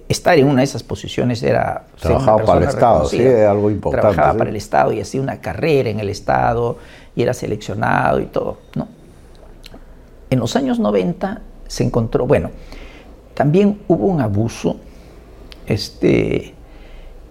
[0.08, 1.84] estar en una de esas posiciones era...
[2.00, 4.08] Trabajaba para el Estado, sí, algo importante.
[4.08, 6.78] Trabajaba para el Estado y hacía una carrera en el Estado
[7.16, 8.88] y era seleccionado y todo, ¿no?
[10.30, 12.50] En los años 90 se encontró, bueno,
[13.34, 14.76] también hubo un abuso
[15.66, 16.54] este,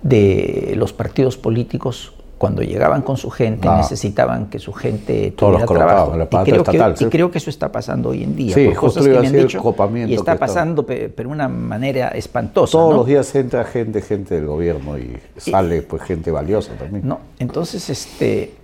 [0.02, 3.78] de los partidos políticos cuando llegaban con su gente, ah.
[3.78, 6.14] necesitaban que su gente tuviera trabajo.
[6.22, 8.54] y, creo que, y creo que eso está pasando hoy en día.
[8.54, 9.62] Sí, cosas que me han dicho,
[10.06, 12.74] y está pasando de una manera espantosa.
[12.74, 17.08] Todos los días entra gente, gente del gobierno y sale pues gente valiosa también.
[17.08, 18.56] No, entonces este,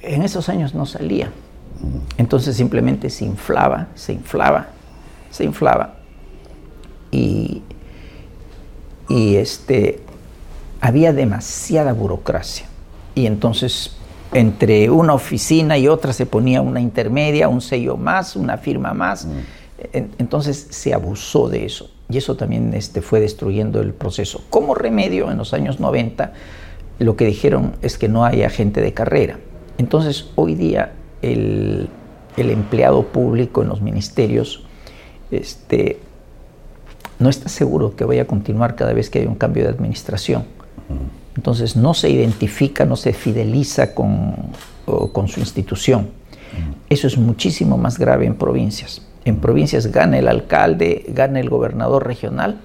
[0.00, 1.32] en esos años no salía.
[2.18, 4.68] Entonces simplemente se inflaba, se inflaba,
[5.32, 5.94] se inflaba
[7.10, 7.64] y,
[9.08, 9.98] este,
[10.80, 12.68] había demasiada burocracia.
[13.18, 13.96] Y entonces
[14.32, 19.26] entre una oficina y otra se ponía una intermedia, un sello más, una firma más.
[19.26, 19.98] Mm.
[20.18, 24.44] Entonces se abusó de eso y eso también este, fue destruyendo el proceso.
[24.50, 26.32] Como remedio, en los años 90,
[27.00, 29.40] lo que dijeron es que no hay agente de carrera.
[29.78, 31.88] Entonces hoy día el,
[32.36, 34.62] el empleado público en los ministerios
[35.32, 35.98] este,
[37.18, 40.44] no está seguro que vaya a continuar cada vez que hay un cambio de administración.
[41.38, 44.34] Entonces no se identifica, no se fideliza con,
[45.12, 46.08] con su institución.
[46.90, 49.02] Eso es muchísimo más grave en provincias.
[49.24, 52.58] En provincias gana el alcalde, gana el gobernador regional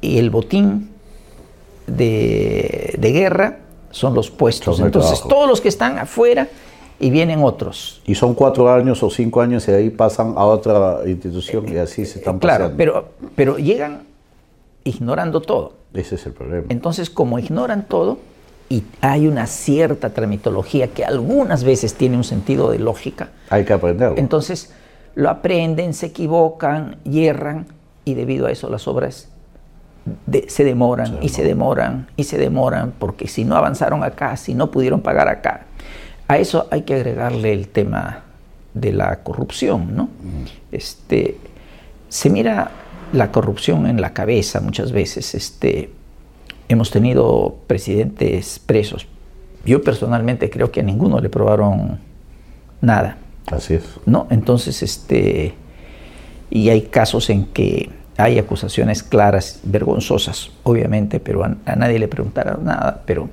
[0.00, 0.90] y el botín
[1.86, 3.58] de, de guerra
[3.92, 4.80] son los puestos.
[4.80, 6.48] Entonces todos los que están afuera
[6.98, 8.02] y vienen otros.
[8.06, 12.04] Y son cuatro años o cinco años y ahí pasan a otra institución y así
[12.06, 14.13] se están claro, Pero, pero llegan
[14.84, 15.74] ignorando todo.
[15.92, 16.66] Ese es el problema.
[16.68, 18.18] Entonces, como ignoran todo
[18.68, 23.30] y hay una cierta tramitología que algunas veces tiene un sentido de lógica.
[23.50, 24.18] Hay que aprenderlo.
[24.18, 24.72] Entonces,
[25.14, 27.66] lo aprenden, se equivocan, hierran
[28.04, 29.28] y debido a eso las obras
[30.48, 34.70] se, demoran y se demoran y se demoran porque si no avanzaron acá, si no
[34.70, 35.66] pudieron pagar acá,
[36.28, 38.22] a eso hay que agregarle el tema
[38.74, 40.08] de la corrupción, ¿no?
[40.72, 41.38] Este,
[42.08, 42.70] se mira
[43.14, 45.34] la corrupción en la cabeza muchas veces.
[45.34, 45.90] Este,
[46.68, 49.06] hemos tenido presidentes presos.
[49.64, 51.98] Yo personalmente creo que a ninguno le probaron
[52.80, 53.16] nada.
[53.46, 53.84] Así es.
[54.06, 54.26] ¿No?
[54.30, 55.54] Entonces, este,
[56.50, 62.64] y hay casos en que hay acusaciones claras, vergonzosas, obviamente, pero a, nadie le preguntaron
[62.64, 63.28] nada, pero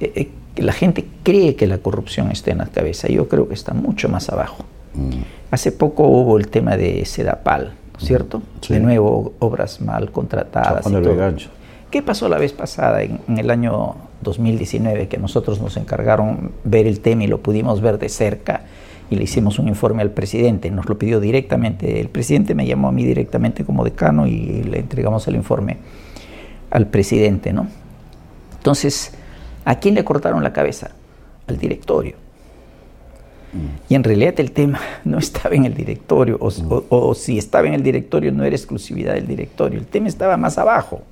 [0.00, 3.08] eh, eh, la gente cree que la corrupción está en la cabeza.
[3.08, 4.64] Yo creo que está mucho más abajo.
[4.94, 5.22] Mm.
[5.50, 8.42] Hace poco hubo el tema de Sedapal, ¿no es cierto?
[8.68, 10.86] De nuevo, obras mal contratadas.
[10.86, 11.34] Y todo.
[11.90, 17.00] ¿Qué pasó la vez pasada, en, el año 2019, que nosotros nos encargaron ver el
[17.00, 18.62] tema y lo pudimos ver de cerca?
[19.12, 22.86] y le hicimos un informe al presidente, nos lo pidió directamente, el presidente me llamó
[22.86, 25.78] a mí directamente como decano y le entregamos el informe
[26.70, 27.66] al presidente, ¿no?
[28.58, 29.12] Entonces,
[29.64, 30.90] ¿A quién le cortaron la cabeza?
[31.46, 32.16] Al directorio.
[33.88, 37.82] Y en realidad el tema no estaba en el directorio, o, si estaba en el
[37.82, 41.02] directorio no era exclusividad del directorio, el tema estaba más abajo.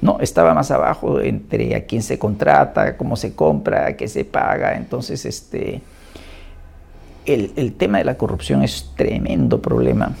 [0.00, 4.76] No, estaba más abajo entre a quién se contrata, cómo se compra, qué se paga.
[4.76, 5.80] Entonces, este,
[7.26, 10.14] el, el tema de la corrupción es tremendo problema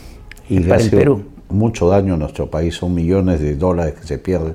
[0.48, 1.24] y para el Perú.
[1.50, 4.54] Mucho daño a nuestro país, son millones de dólares que se pierden.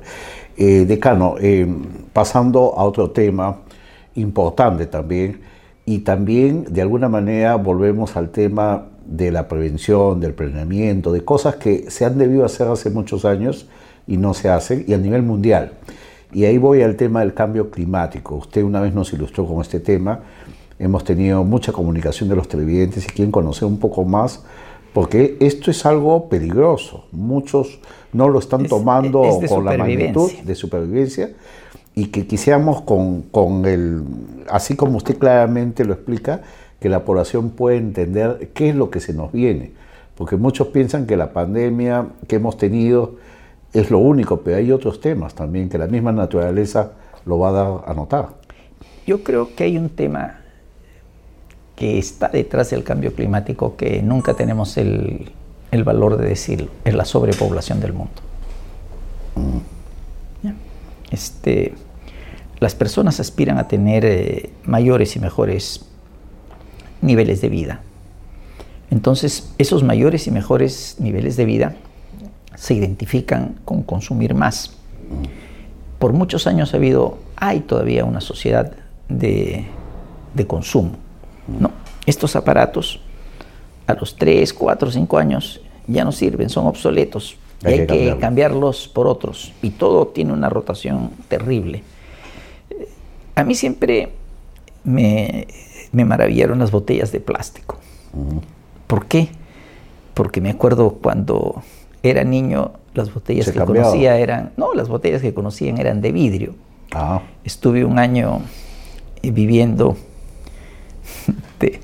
[0.58, 1.68] Eh, decano, eh,
[2.12, 3.62] pasando a otro tema
[4.16, 5.42] importante también,
[5.86, 11.56] y también de alguna manera volvemos al tema de la prevención, del planeamiento, de cosas
[11.58, 13.67] que se han debido hacer hace muchos años
[14.08, 15.74] y no se hacen, y a nivel mundial.
[16.32, 18.36] Y ahí voy al tema del cambio climático.
[18.36, 20.22] Usted una vez nos ilustró con este tema,
[20.80, 24.43] hemos tenido mucha comunicación de los televidentes y quieren conocer un poco más
[24.93, 27.06] porque esto es algo peligroso.
[27.12, 27.80] Muchos
[28.13, 31.32] no lo están tomando con la magnitud de supervivencia
[31.96, 34.04] y que quisiéramos con, con, el,
[34.50, 36.42] así como usted claramente lo explica,
[36.80, 39.72] que la población pueda entender qué es lo que se nos viene.
[40.16, 43.16] Porque muchos piensan que la pandemia que hemos tenido
[43.74, 46.92] es lo único, pero hay otros temas también que la misma naturaleza
[47.26, 48.30] lo va a dar a notar.
[49.08, 50.40] Yo creo que hay un tema
[51.76, 55.32] que está detrás del cambio climático que nunca tenemos el,
[55.72, 58.14] el valor de decirlo, es la sobrepoblación del mundo.
[61.13, 61.76] Este,
[62.60, 65.86] las personas aspiran a tener eh, mayores y mejores
[67.02, 67.82] niveles de vida.
[68.89, 71.76] Entonces, esos mayores y mejores niveles de vida
[72.56, 74.76] se identifican con consumir más.
[75.99, 78.73] Por muchos años ha habido, hay todavía una sociedad
[79.08, 79.67] de,
[80.34, 80.93] de consumo.
[81.47, 81.71] ¿no?
[82.08, 82.99] Estos aparatos
[83.86, 87.38] a los 3, 4, 5 años ya no sirven, son obsoletos.
[87.63, 89.54] Y hay, que, cambiarlos por otros.
[89.62, 91.84] Y todo tiene una rotación terrible.
[93.36, 94.10] A mí siempre
[94.84, 95.47] me,
[95.91, 97.78] maravillaron las botellas de plástico.
[98.88, 99.30] ¿Por qué?
[100.13, 101.63] Porque me acuerdo cuando
[102.04, 106.56] era niño, las botellas que conocía eran, no, las botellas que conocían eran de vidrio.
[106.91, 107.21] Ah.
[107.43, 108.41] Estuve un año
[109.23, 109.95] viviendo
[111.60, 111.80] de,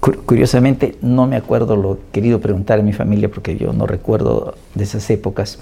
[0.00, 4.84] Curiosamente, no me acuerdo lo querido preguntar a mi familia porque yo no recuerdo de
[4.84, 5.58] esas épocas.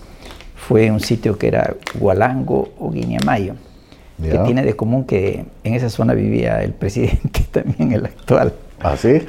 [0.55, 3.55] Fue un sitio que era Hualango o Guiñamayo,
[4.23, 8.53] que tiene de común que en esa zona vivía el presidente también, el actual.
[8.81, 9.23] ¿Ah, sí?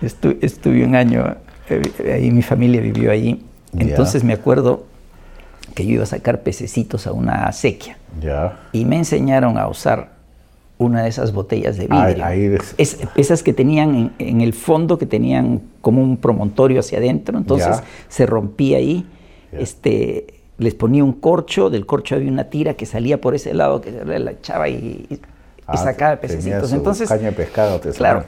[0.40, 1.36] estuve un año,
[1.68, 3.44] eh, ahí mi familia vivió allí.
[3.76, 4.86] Entonces me acuerdo
[5.74, 7.98] que yo iba a sacar pececitos a una acequia.
[8.72, 10.15] Y me enseñaron a usar
[10.78, 12.58] una de esas botellas de vidrio.
[13.16, 18.26] esas que tenían en, el fondo, que tenían como un promontorio hacia adentro, entonces se
[18.26, 19.06] rompía ahí.
[19.52, 20.26] Este,
[20.58, 23.92] les ponía un corcho, del corcho había una tira que salía por ese lado, que
[23.92, 25.20] se la echaba y, y
[25.66, 26.72] ah, sacaba pececitos.
[26.72, 28.24] Entonces, caña de pescado, te Claro.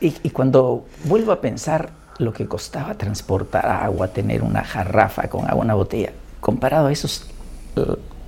[0.00, 5.48] y, y cuando vuelvo a pensar lo que costaba transportar agua, tener una jarrafa con
[5.48, 7.30] agua, una botella, comparado a esos,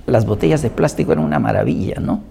[0.07, 2.23] las botellas de plástico eran una maravilla, ¿no?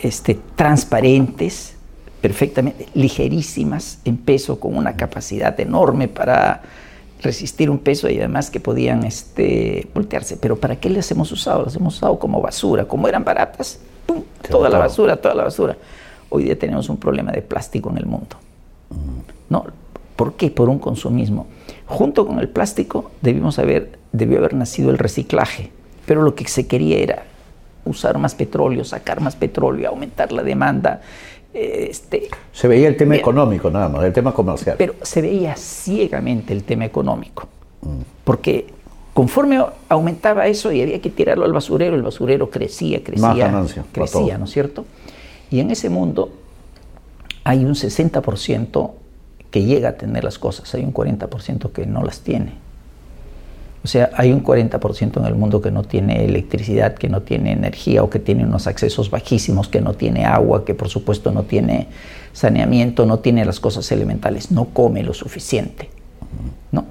[0.00, 1.76] Este, transparentes,
[2.20, 6.62] perfectamente ligerísimas en peso, con una capacidad enorme para
[7.22, 10.36] resistir un peso y además que podían este, voltearse.
[10.36, 11.64] Pero ¿para qué las hemos usado?
[11.64, 12.84] Las hemos usado como basura.
[12.84, 14.22] Como eran baratas, ¡pum!
[14.48, 15.76] toda la basura, toda la basura.
[16.28, 18.36] Hoy día tenemos un problema de plástico en el mundo.
[19.48, 19.66] ¿No?
[20.16, 20.50] ¿Por qué?
[20.50, 21.46] Por un consumismo.
[21.86, 25.70] Junto con el plástico debimos haber, debió haber nacido el reciclaje,
[26.06, 27.24] pero lo que se quería era
[27.84, 31.00] usar más petróleo, sacar más petróleo, aumentar la demanda.
[31.52, 34.76] Este, se veía el tema económico nada más, el tema comercial.
[34.78, 37.46] Pero se veía ciegamente el tema económico,
[37.82, 38.00] mm.
[38.24, 38.66] porque
[39.12, 43.52] conforme aumentaba eso y había que tirarlo al basurero, el basurero crecía, crecía,
[43.92, 44.86] crecía, ¿no es cierto?
[45.50, 46.30] Y en ese mundo
[47.44, 48.90] hay un 60%
[49.50, 52.61] que llega a tener las cosas, hay un 40% que no las tiene.
[53.84, 57.52] O sea, hay un 40% en el mundo que no tiene electricidad, que no tiene
[57.52, 61.42] energía o que tiene unos accesos bajísimos, que no tiene agua, que por supuesto no
[61.42, 61.88] tiene
[62.32, 65.90] saneamiento, no tiene las cosas elementales, no come lo suficiente.
[66.70, 66.84] ¿no?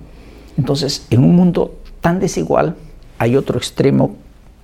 [0.57, 2.75] Entonces, en un mundo tan desigual,
[3.17, 4.15] hay otro extremo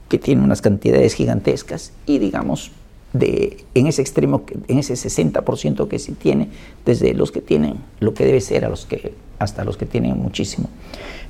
[0.09, 2.71] que tiene unas cantidades gigantescas y digamos,
[3.13, 6.49] de, en ese extremo, en ese 60% que sí tiene,
[6.85, 10.17] desde los que tienen lo que debe ser a los que, hasta los que tienen
[10.17, 10.69] muchísimo.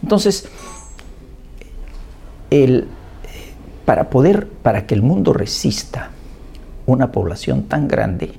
[0.01, 0.47] Entonces,
[2.49, 2.87] el,
[3.85, 6.11] para poder, para que el mundo resista
[6.85, 8.33] una población tan grande,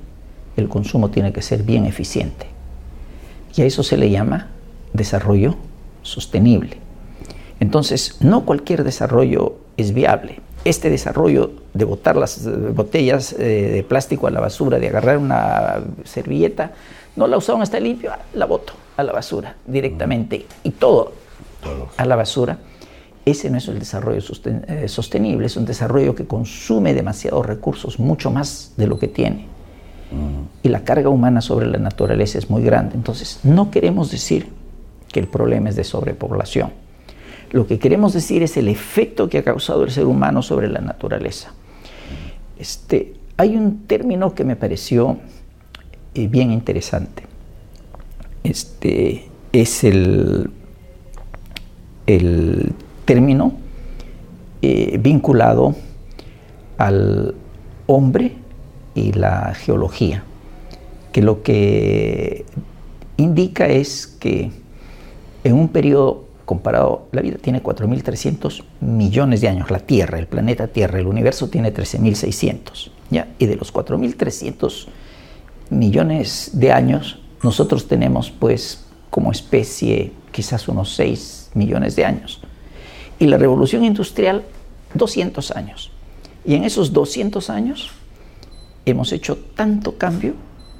[0.57, 2.47] el consumo tiene que ser bien eficiente.
[3.55, 4.47] Y a eso se le llama
[4.93, 5.55] desarrollo
[6.01, 6.77] sostenible.
[7.59, 10.39] Entonces, no cualquier desarrollo es viable.
[10.65, 15.79] Este desarrollo de botar las botellas eh, de plástico a la basura, de agarrar una
[16.03, 16.71] servilleta,
[17.15, 20.45] no la usaron hasta limpio, la boto a la basura directamente.
[20.63, 21.13] Y todo
[21.97, 22.57] a la basura
[23.29, 28.31] ese no es el desarrollo eh, sostenible, es un desarrollo que consume demasiados recursos, mucho
[28.31, 29.45] más de lo que tiene.
[30.11, 30.63] Mm.
[30.63, 32.95] Y la carga humana sobre la naturaleza es muy grande.
[32.95, 34.47] Entonces, no queremos decir
[35.11, 36.71] que el problema es de sobrepoblación.
[37.51, 40.81] Lo que queremos decir es el efecto que ha causado el ser humano sobre la
[40.81, 41.53] naturaleza.
[42.57, 45.17] Este, hay un término que me pareció
[46.13, 47.23] eh, bien interesante.
[48.43, 50.51] Este, es el,
[52.05, 52.73] el
[53.09, 53.53] término
[54.61, 55.73] eh, vinculado
[56.77, 57.33] al
[57.87, 58.35] hombre
[58.93, 60.23] y la geología,
[61.11, 62.45] que lo que
[63.17, 64.51] indica es que
[65.43, 70.67] en un periodo comparado, la vida tiene 4.300 millones de años, la Tierra, el planeta
[70.67, 73.29] Tierra, el universo tiene 13.600, ¿ya?
[73.39, 74.85] Y de los 4.300
[75.71, 82.43] millones de años, nosotros tenemos pues como especie quizás unos 6 millones de años
[83.19, 84.43] y la revolución industrial
[84.93, 85.91] 200 años.
[86.45, 87.91] Y en esos 200 años
[88.85, 90.33] hemos hecho tanto cambio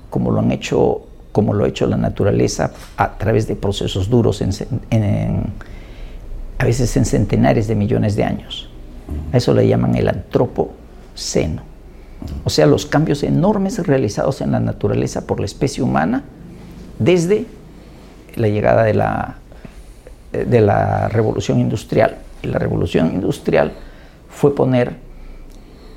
[0.09, 4.41] como lo han hecho, como lo ha hecho la naturaleza a través de procesos duros,
[4.41, 4.45] a
[6.65, 8.69] veces en centenares de millones de años.
[9.31, 11.63] A eso le llaman el antropoceno.
[12.43, 16.23] O sea, los cambios enormes realizados en la naturaleza por la especie humana
[16.97, 17.45] desde
[18.35, 19.37] la llegada de la,
[20.31, 22.17] de la revolución industrial.
[22.43, 23.73] La revolución industrial
[24.29, 24.95] fue poner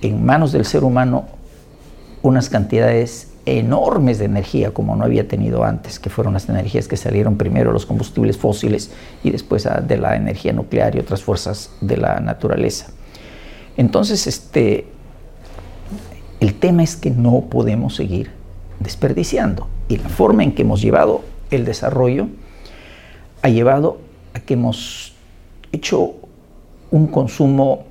[0.01, 1.27] en manos del ser humano
[2.23, 6.97] unas cantidades enormes de energía como no había tenido antes, que fueron las energías que
[6.97, 8.93] salieron primero los combustibles fósiles
[9.25, 12.93] y después de la energía nuclear y otras fuerzas de la naturaleza.
[13.77, 14.87] Entonces, este,
[16.41, 18.31] el tema es que no podemos seguir
[18.79, 22.29] desperdiciando y la forma en que hemos llevado el desarrollo
[23.43, 23.99] ha llevado
[24.35, 25.15] a que hemos
[25.73, 26.15] hecho
[26.93, 27.85] un consumo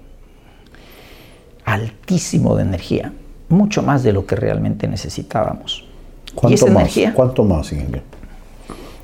[1.65, 3.11] altísimo de energía,
[3.49, 5.85] mucho más de lo que realmente necesitábamos.
[6.33, 6.93] ¿Cuánto más?
[7.13, 8.01] ¿Cuánto más, en,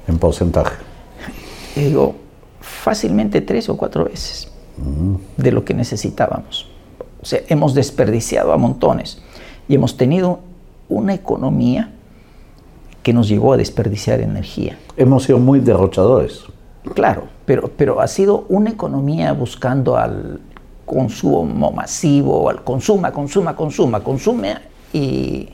[0.07, 0.75] en porcentaje?
[1.75, 2.15] Digo,
[2.61, 5.41] fácilmente tres o cuatro veces mm.
[5.41, 6.69] de lo que necesitábamos.
[7.21, 9.21] O sea, hemos desperdiciado a montones
[9.67, 10.39] y hemos tenido
[10.87, 11.91] una economía
[13.03, 14.77] que nos llevó a desperdiciar energía.
[14.95, 16.43] Hemos sido muy derrochadores.
[16.93, 20.41] Claro, pero, pero ha sido una economía buscando al
[20.85, 24.57] consumo masivo, al consuma, consuma, consuma, consume
[24.91, 25.47] y,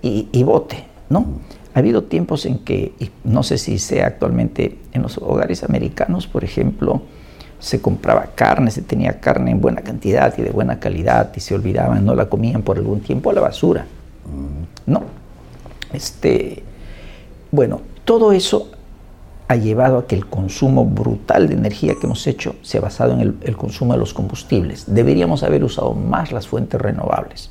[0.00, 1.26] y, vote, ¿no?
[1.74, 2.94] Ha habido tiempos en que,
[3.24, 7.02] no sé si sea actualmente en los hogares americanos, por ejemplo,
[7.58, 11.54] se compraba carne, se tenía carne en buena cantidad y de buena calidad y se
[11.54, 13.84] olvidaban, no la comían por algún tiempo a la basura.
[14.86, 15.02] No.
[15.92, 16.62] Este,
[17.50, 18.70] bueno, todo eso
[19.48, 23.38] ha llevado a que el consumo brutal de energía que hemos hecho se basado en
[23.40, 24.84] el, consumo de los combustibles.
[24.88, 27.50] Deberíamos haber usado más las fuentes renovables,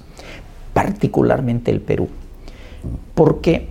[0.73, 2.09] particularmente el Perú,
[3.13, 3.69] porque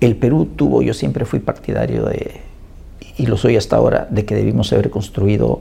[0.00, 2.40] el Perú tuvo, yo siempre fui partidario de,
[3.16, 5.60] y lo soy hasta ahora, de que debimos haber construido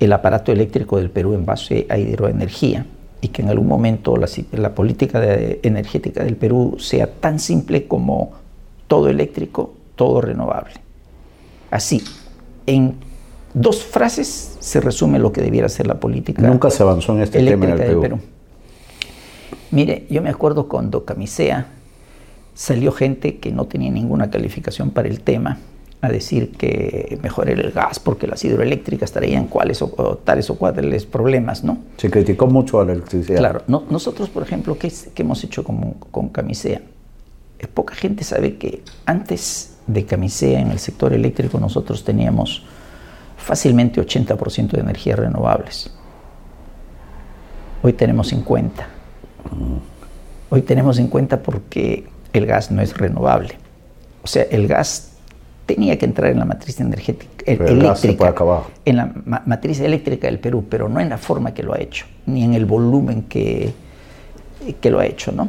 [0.00, 2.84] el aparato eléctrico del Perú en base a hidroenergía
[3.20, 5.22] y que en algún momento la política
[5.62, 8.32] energética del Perú sea tan simple como
[8.88, 10.85] todo eléctrico, todo renovable.
[11.70, 12.02] Así,
[12.66, 12.96] en
[13.54, 16.42] dos frases se resume lo que debiera ser la política.
[16.42, 18.00] Nunca se avanzó en este tema en el Perú.
[18.00, 18.20] Perú.
[19.70, 21.66] Mire, yo me acuerdo cuando Camisea
[22.54, 25.58] salió gente que no tenía ninguna calificación para el tema
[26.00, 29.88] a decir que mejor era el gas porque las hidroeléctricas traían cuáles o,
[30.22, 31.78] tales o cuáles problemas, ¿no?
[31.96, 33.38] Se criticó mucho a la electricidad.
[33.38, 36.82] Claro, nosotros, por ejemplo, ¿qué, hemos hecho con, con Camisea?
[37.72, 42.64] Poca gente sabe que antes de Camisea en el sector eléctrico nosotros teníamos
[43.36, 45.90] fácilmente 80% de energías renovables.
[47.82, 48.82] Hoy tenemos 50.
[49.52, 49.76] Mm.
[50.50, 53.54] Hoy tenemos 50 porque el gas no es renovable.
[54.24, 55.12] O sea, el gas
[55.66, 58.34] tenía que entrar en la matriz energética eléctrica,
[58.84, 59.12] en la
[59.46, 62.54] matriz eléctrica del Perú, pero no en la forma que lo ha hecho, ni en
[62.54, 63.72] el volumen que,
[64.80, 65.48] que lo ha hecho, ¿no?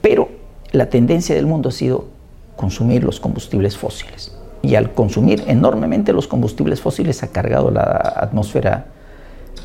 [0.00, 0.28] Pero
[0.72, 2.13] la tendencia del mundo ha sido
[2.56, 4.36] consumir los combustibles fósiles.
[4.62, 7.82] Y al consumir enormemente los combustibles fósiles ha cargado la
[8.16, 8.86] atmósfera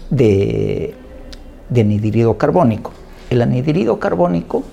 [0.09, 0.93] de,
[1.69, 2.91] de anhidrido carbónico.
[3.29, 4.63] El anhidrido carbónico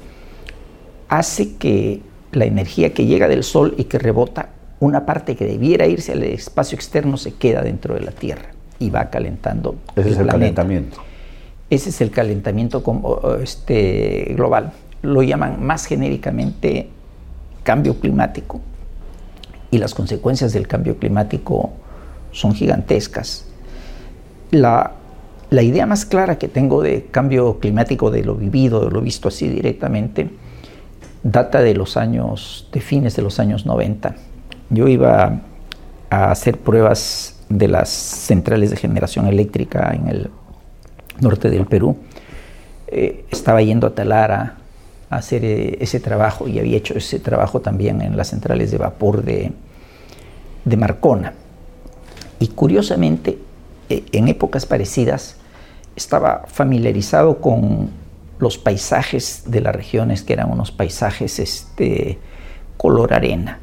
[1.08, 2.02] hace que
[2.32, 4.50] la energía que llega del Sol y que rebota
[4.80, 8.90] una parte que debiera irse al espacio externo se queda dentro de la Tierra y
[8.90, 9.76] va calentando.
[9.94, 10.98] Ese es el calentamiento.
[11.70, 12.82] Ese es el calentamiento
[13.42, 14.72] este, global.
[15.02, 16.90] Lo llaman más genéricamente
[17.66, 18.60] cambio climático.
[19.72, 21.72] Y las consecuencias del cambio climático
[22.30, 23.46] son gigantescas.
[24.52, 24.92] La,
[25.50, 29.26] la idea más clara que tengo de cambio climático, de lo vivido, de lo visto
[29.26, 30.30] así directamente,
[31.24, 34.14] data de los años, de fines de los años 90
[34.70, 35.40] yo iba
[36.10, 40.30] a hacer pruebas de las centrales de generación eléctrica en el
[41.20, 41.96] norte del Perú.
[42.88, 44.56] Eh, estaba yendo a Talara
[45.10, 49.22] hacer eh, ese trabajo y había hecho ese trabajo también en las centrales de vapor
[49.22, 49.52] de,
[50.64, 51.34] de Marcona.
[52.40, 53.38] Y curiosamente,
[53.88, 55.36] eh, en épocas parecidas,
[55.94, 57.90] estaba familiarizado con
[58.38, 62.18] los paisajes de las regiones, que eran unos paisajes este,
[62.76, 63.60] color arena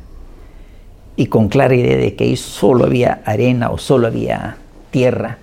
[1.15, 4.57] y con clara idea de que ahí solo había arena o solo había
[4.91, 5.37] tierra.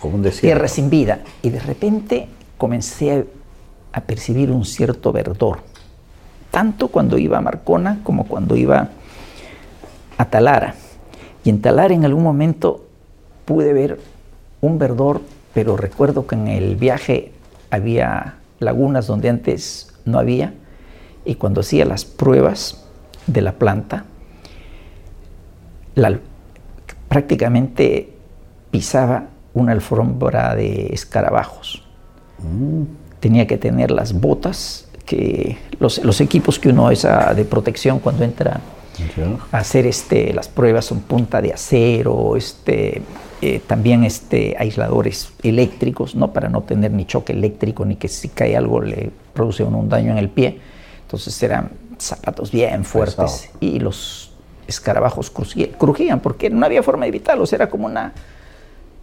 [0.00, 1.20] como Tierra sin vida.
[1.42, 2.28] Y de repente
[2.58, 3.26] comencé
[3.92, 5.58] a, percibir un cierto verdor,
[6.50, 8.88] tanto cuando iba a Marcona como cuando iba
[10.18, 10.74] a Talara.
[11.44, 12.86] Y en Talara en algún momento
[13.44, 14.00] pude ver
[14.60, 15.22] un verdor,
[15.54, 17.32] pero recuerdo que en el viaje
[17.70, 20.54] había lagunas donde antes no había
[21.24, 22.84] Y cuando hacía las pruebas
[23.26, 24.04] de la planta,
[27.08, 28.12] prácticamente
[28.70, 31.82] pisaba una alfombra de escarabajos.
[32.38, 32.82] Mm.
[33.26, 38.60] Tenía que tener las botas, que los, equipos que uno usa de protección cuando entra
[39.50, 43.02] a hacer este, las pruebas son punta de acero, este,
[43.42, 46.32] eh, también este, aisladores eléctricos, ¿no?
[46.32, 50.12] para no tener ni choque eléctrico ni que si cae algo le produce un daño
[50.12, 50.60] en el pie.
[51.02, 54.30] Entonces eran zapatos bien fuertes y los
[54.68, 58.12] escarabajos crujían porque no había forma de evitarlos, era como una,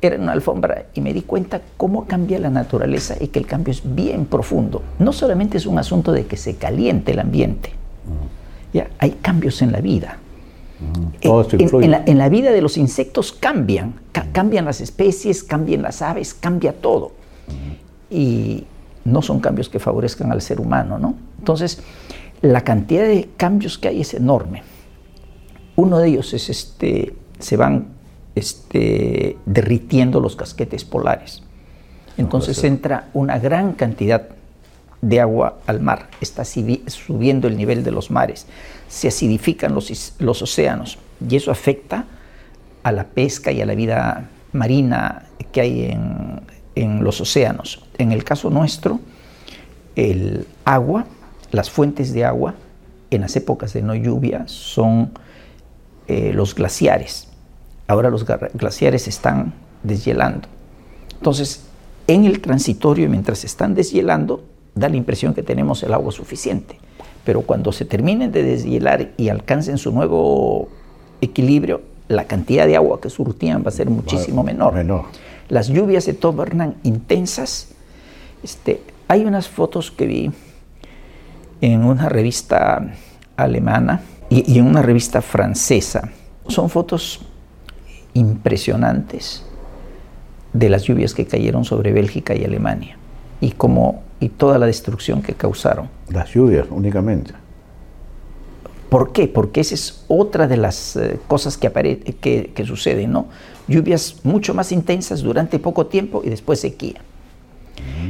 [0.08, 3.72] era una alfombra y me di cuenta cómo cambia la naturaleza y que el cambio
[3.72, 4.82] es bien profundo.
[5.00, 7.72] No solamente es un asunto de que se caliente el ambiente,
[8.74, 10.18] ya hay cambios en la vida.
[11.22, 11.30] Eh,
[12.06, 13.96] en, la, vida de los insectos cambian,
[14.34, 17.12] cambian las especies, cambian las aves, cambia todo.
[18.10, 18.66] Y
[19.06, 21.16] no son cambios que favorezcan al ser humano, ¿no?
[21.40, 21.80] Entonces,
[22.42, 24.64] la cantidad de cambios que hay es enorme.
[25.76, 27.93] Uno de ellos es este, se van
[28.36, 31.44] este, derritiendo los casquetes polares.
[32.18, 34.30] Entonces entra una gran cantidad
[35.02, 38.46] de agua al mar, está subiendo el nivel de los mares,
[38.88, 42.06] se acidifican los, los océanos y eso afecta
[42.84, 46.42] a la pesca y a la vida marina que hay en,
[46.76, 47.84] en los océanos.
[47.98, 49.00] En el caso nuestro,
[49.96, 51.06] el agua,
[51.52, 52.56] las fuentes de agua
[53.10, 55.12] en las épocas de no lluvia son
[56.08, 57.30] eh, los glaciares.
[57.88, 59.54] Ahora los glaciares están
[59.84, 60.48] deshielando.
[61.18, 61.66] Entonces,
[62.08, 64.44] en el transitorio, mientras están deshielando,
[64.76, 66.78] da la impresión que tenemos el agua suficiente.
[67.24, 70.70] Pero cuando se terminen de deshielar y alcancen su nuevo
[71.22, 74.74] equilibrio, la cantidad de agua que surtían va a ser muchísimo menor.
[75.50, 77.70] Las lluvias se tornan intensas.
[78.44, 80.32] Este, hay unas fotos que vi
[81.62, 82.94] en una revista
[83.38, 86.10] alemana y, en una revista francesa.
[86.48, 87.22] Son fotos
[88.14, 89.44] impresionantes
[90.54, 92.98] de las lluvias que cayeron sobre Bélgica y Alemania
[93.42, 93.54] y
[94.20, 95.90] y toda la destrucción que causaron.
[96.10, 97.34] Las lluvias únicamente.
[98.90, 99.28] ¿Por qué?
[99.28, 101.70] Porque esa es otra de las eh, cosas que,
[102.22, 103.26] que, que, suceden, ¿no?
[103.68, 107.02] Lluvias mucho más intensas durante poco tiempo y después sequía.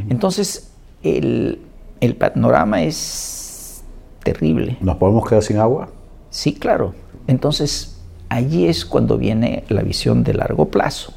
[0.05, 0.11] Mm.
[0.11, 1.59] Entonces, el,
[2.01, 3.81] el panorama es
[4.23, 4.77] terrible.
[4.81, 5.89] ¿Nos podemos quedar sin agua?
[6.29, 6.93] Sí, claro.
[7.27, 7.92] Entonces,
[8.33, 11.13] allí es cuando viene la visión de largo plazo.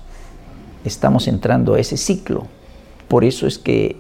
[0.85, 2.47] Estamos entrando a ese ciclo.
[3.09, 3.97] Por eso es que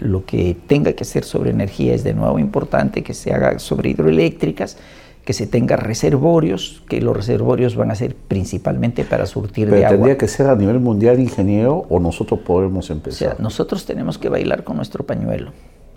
[0.00, 3.90] lo que tenga que hacer sobre energía es de nuevo importante, que se haga sobre
[3.90, 4.76] hidroeléctricas,
[5.24, 9.96] que se tenga reservorios, que los reservorios van a ser principalmente para surtir de agua.
[9.96, 13.28] ¿Tendría que ser a nivel mundial ingeniero o nosotros podemos empezar?
[13.28, 15.52] O sea, nosotros tenemos que bailar con nuestro pañuelo.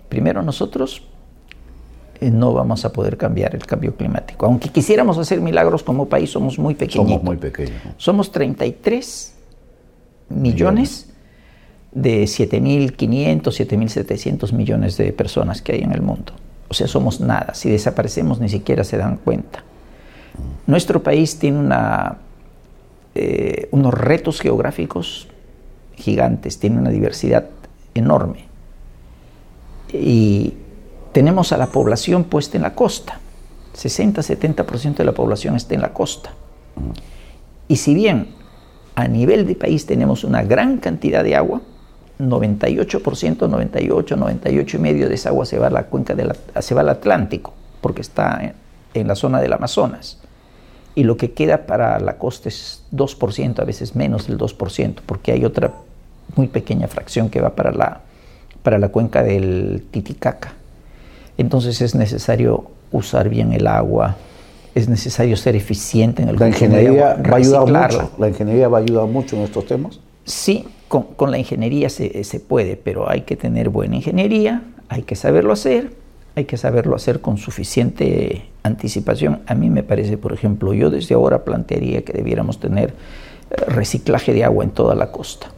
[0.08, 1.02] Primero nosotros
[2.30, 4.46] no vamos a poder cambiar el cambio climático.
[4.46, 7.08] Aunque quisiéramos hacer milagros como país, somos muy pequeños.
[7.08, 7.80] Somos muy pequeños.
[7.96, 9.34] Somos 33
[10.28, 11.12] millones,
[11.92, 16.32] de 7.500, 7.700 millones de personas que hay en el mundo.
[16.68, 17.54] O sea, somos nada.
[17.54, 19.62] Si desaparecemos ni siquiera se dan cuenta.
[20.66, 22.16] Nuestro país tiene una,
[23.14, 25.28] eh, unos retos geográficos
[25.96, 27.46] gigantes, tiene una diversidad
[27.94, 28.46] enorme.
[29.92, 30.54] Y
[31.12, 33.20] tenemos a la población puesta en la costa.
[33.76, 36.30] 60-70% de la población está en la costa.
[37.68, 38.34] Y si bien
[38.94, 41.60] a nivel de país tenemos una gran cantidad de agua,
[42.18, 46.74] 98%, 98, 98 y medio de esa agua se va a la cuenca de se
[46.74, 48.54] va al Atlántico, porque está
[48.94, 50.18] en, la zona del Amazonas.
[50.94, 55.32] Y lo que queda para la costa es 2%, a veces menos del 2%, porque
[55.32, 55.72] hay otra
[56.36, 58.02] muy pequeña fracción que va para la,
[58.62, 60.52] para la cuenca del Titicaca.
[61.38, 64.16] Entonces es necesario usar bien el agua,
[64.74, 68.10] es necesario ser eficiente en el la ingeniería va a ayudar mucho.
[68.18, 70.00] La ingeniería va a ayudar mucho en estos temas.
[70.24, 75.02] Sí, con, con la ingeniería se, se, puede, pero hay que tener buena ingeniería, hay
[75.02, 75.92] que saberlo hacer,
[76.36, 79.42] hay que saberlo hacer con suficiente anticipación.
[79.46, 82.90] A mí me parece, por ejemplo, yo desde ahora plantearía que debiéramos tener
[83.50, 85.48] eh, reciclaje de agua en toda la costa.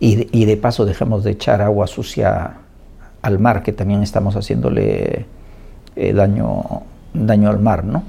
[0.00, 2.58] Y, de, y de paso dejamos de echar agua sucia
[3.22, 5.26] al mar, que también estamos haciéndole
[5.96, 6.82] eh, daño,
[7.14, 8.02] daño al mar, ¿no?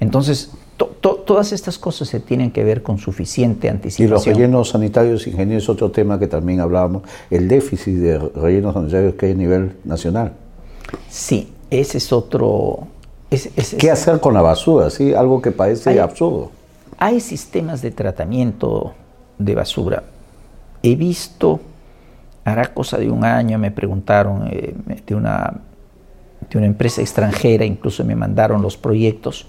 [0.00, 0.52] Entonces,
[1.00, 4.08] todas estas cosas se tienen que ver con suficiente anticipación.
[4.08, 8.74] Y los rellenos sanitarios, ingeniero, es otro tema que también hablábamos, el déficit de rellenos
[8.74, 10.32] sanitarios que hay a nivel nacional.
[11.08, 12.86] Sí, ese es otro...
[13.78, 14.88] ¿Qué hacer con la basura?
[14.88, 15.12] ¿sí?
[15.12, 16.50] Algo que parece absurdo.
[16.96, 18.94] Hay sistemas de tratamiento
[19.38, 20.02] de basura.
[20.82, 21.60] He visto
[22.44, 24.74] hará cosa de un año me preguntaron eh,
[25.06, 25.60] de una
[26.48, 29.46] de una empresa extranjera, incluso me mandaron los proyectos.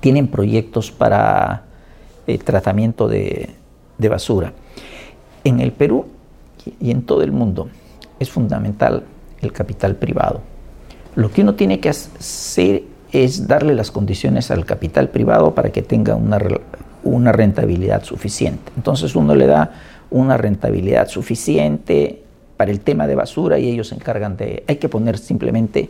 [0.00, 1.64] Tienen proyectos para
[2.26, 3.50] eh, tratamiento de,
[3.96, 4.52] de basura.
[5.44, 6.06] En el Perú
[6.80, 7.68] y en todo el mundo
[8.20, 9.04] es fundamental
[9.40, 10.40] el capital privado.
[11.16, 15.82] Lo que uno tiene que hacer es darle las condiciones al capital privado para que
[15.82, 16.38] tenga una,
[17.02, 18.72] una rentabilidad suficiente.
[18.76, 19.72] Entonces uno le da
[20.10, 22.22] una rentabilidad suficiente
[22.56, 24.64] para el tema de basura y ellos se encargan de...
[24.66, 25.88] Hay que poner simplemente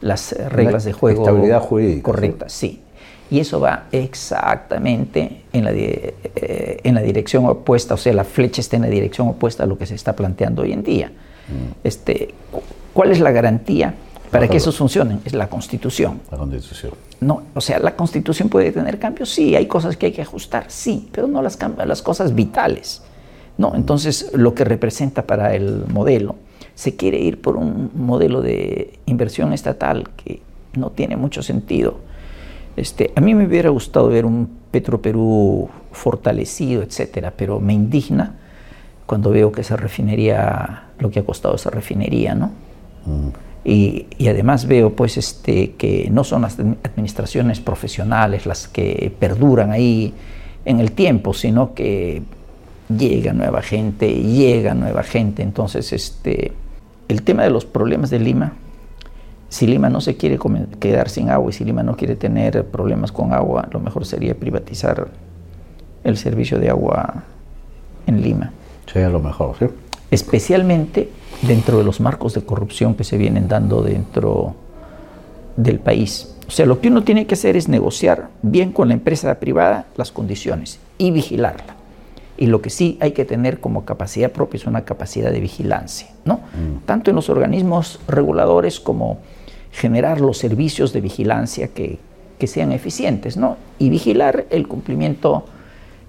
[0.00, 2.80] las reglas de juego estabilidad jurídica, correctas, sí.
[3.30, 8.60] Y eso va exactamente en la, eh, en la dirección opuesta, o sea, la flecha
[8.60, 11.08] está en la dirección opuesta a lo que se está planteando hoy en día.
[11.08, 11.72] Mm.
[11.82, 12.34] Este,
[12.92, 13.94] ¿Cuál es la garantía
[14.30, 15.20] para que eso funcione?
[15.24, 16.20] Es la Constitución.
[16.30, 16.92] La Constitución.
[17.20, 20.66] No, o sea, la Constitución puede tener cambios, sí, hay cosas que hay que ajustar,
[20.68, 23.00] sí, pero no las, las cosas vitales.
[23.62, 26.34] No, entonces lo que representa para el modelo,
[26.74, 30.40] se quiere ir por un modelo de inversión estatal que
[30.74, 31.98] no tiene mucho sentido.
[32.76, 38.34] Este, a mí me hubiera gustado ver un Petroperú fortalecido, etcétera, pero me indigna
[39.06, 42.50] cuando veo que esa refinería, lo que ha costado esa refinería, ¿no?
[43.06, 43.28] Mm.
[43.64, 49.70] Y, y, además veo pues este, que no son las administraciones profesionales las que perduran
[49.70, 50.12] ahí
[50.64, 52.22] en el tiempo, sino que
[52.98, 55.42] llega nueva gente, llega nueva gente.
[55.42, 56.52] Entonces, este,
[57.08, 58.52] el tema de los problemas de Lima,
[59.48, 60.38] si Lima no se quiere
[60.80, 64.34] quedar sin agua y si Lima no quiere tener problemas con agua, lo mejor sería
[64.34, 65.08] privatizar
[66.04, 67.24] el servicio de agua
[68.06, 68.52] en Lima.
[68.90, 69.66] Sería lo mejor, ¿sí?
[70.10, 71.10] Especialmente
[71.42, 74.54] dentro de los marcos de corrupción que se vienen dando dentro
[75.56, 76.34] del país.
[76.48, 79.86] O sea, lo que uno tiene que hacer es negociar bien con la empresa privada
[79.96, 81.81] las condiciones y vigilarla.
[82.36, 86.08] Y lo que sí hay que tener como capacidad propia es una capacidad de vigilancia,
[86.24, 86.36] ¿no?
[86.36, 86.86] Mm.
[86.86, 89.18] Tanto en los organismos reguladores como
[89.70, 91.98] generar los servicios de vigilancia que,
[92.38, 93.56] que sean eficientes, ¿no?
[93.78, 95.44] Y vigilar el cumplimiento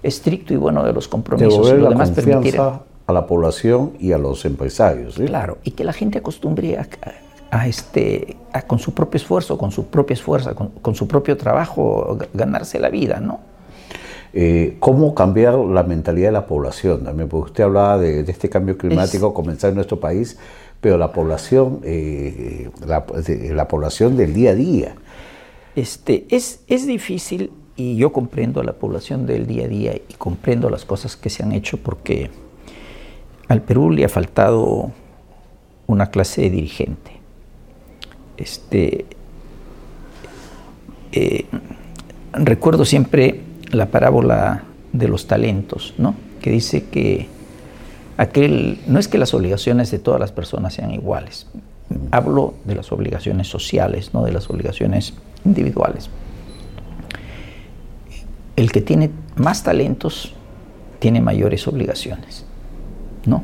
[0.02, 1.72] estricto y bueno de los compromisos.
[1.72, 5.14] Lo demás permitir a la población y a los empresarios.
[5.14, 5.24] ¿sí?
[5.24, 6.78] Claro, y que la gente acostumbre
[7.50, 11.36] a, este, a, con su propio esfuerzo, con su propia esfuerzo, con, con su propio
[11.36, 13.40] trabajo, ganarse la vida, ¿no?
[14.36, 17.04] Eh, ¿Cómo cambiar la mentalidad de la población?
[17.04, 20.36] También, porque usted hablaba de, este cambio climático comenzar en nuestro país,
[20.80, 24.96] pero la población, eh, la, población del día a día.
[25.76, 30.14] Este, es, es difícil y yo comprendo a la población del día a día y
[30.14, 32.30] comprendo las cosas que se han hecho porque
[33.46, 34.90] al Perú le ha faltado
[35.86, 37.12] una clase de dirigente.
[38.36, 39.06] Este,
[41.12, 41.44] eh,
[42.32, 46.14] recuerdo siempre la parábola de los talentos, ¿no?
[46.40, 47.28] que dice que
[48.16, 51.46] aquel, no es que las obligaciones de todas las personas sean iguales,
[52.10, 56.10] hablo de las obligaciones sociales, no de las obligaciones individuales.
[58.56, 60.34] El que tiene más talentos
[60.98, 62.44] tiene mayores obligaciones,
[63.26, 63.42] ¿no?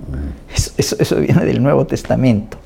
[0.55, 2.59] Eso, eso, viene del Nuevo Testamento.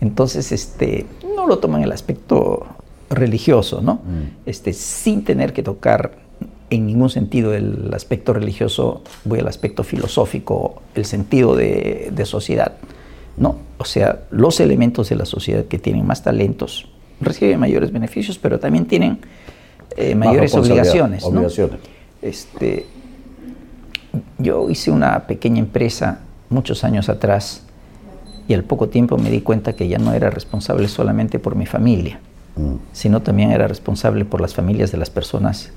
[0.00, 2.66] Entonces, este, no lo toman el aspecto
[3.10, 4.00] religioso, ¿no?
[4.46, 6.23] Este, sin tener que tocar
[6.70, 12.72] en ningún sentido el aspecto religioso, voy al aspecto filosófico, el sentido de, sociedad.
[13.36, 16.88] No, o sea, los elementos de la sociedad que tienen más talentos
[17.20, 19.18] reciben mayores beneficios, pero también tienen
[19.96, 21.24] eh, mayores obligaciones.
[22.22, 22.86] Este,
[24.38, 27.62] yo hice una pequeña empresa muchos años atrás
[28.48, 31.66] y al poco tiempo me di cuenta que ya no era responsable solamente por mi
[31.66, 32.20] familia,
[32.56, 32.74] mm.
[32.92, 35.72] sino también era responsable por las familias de las personas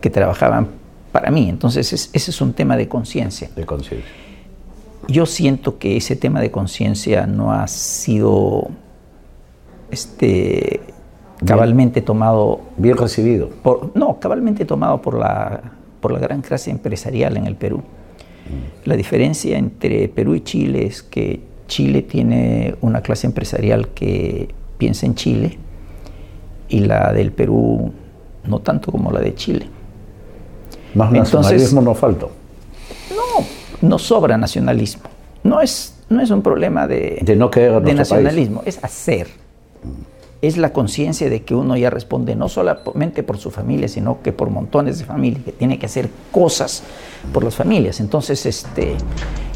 [0.00, 0.68] que trabajaban
[1.12, 1.48] para mí.
[1.48, 3.50] Entonces, ese es un tema de conciencia.
[3.54, 4.10] De conciencia.
[5.08, 8.68] Yo siento que ese tema de conciencia no ha sido
[9.90, 10.80] este,
[11.44, 12.60] cabalmente tomado.
[12.76, 13.48] Bien recibido.
[13.48, 17.78] Por, no, cabalmente tomado por la, por la gran clase empresarial en el Perú.
[17.78, 18.88] Mm.
[18.88, 25.06] La diferencia entre Perú y Chile es que Chile tiene una clase empresarial que piensa
[25.06, 25.58] en Chile
[26.68, 27.92] y la del Perú
[28.44, 29.66] no tanto como la de Chile.
[30.94, 32.26] Más nacionalismo no falta.
[33.10, 33.46] No,
[33.88, 35.04] no sobra nacionalismo.
[35.42, 39.28] No es, no es un problema de, de, no de nacionalismo, es hacer.
[40.42, 44.32] Es la conciencia de que uno ya responde no solamente por su familia, sino que
[44.32, 46.82] por montones de familias, que tiene que hacer cosas
[47.32, 48.00] por las familias.
[48.00, 48.96] Entonces, este,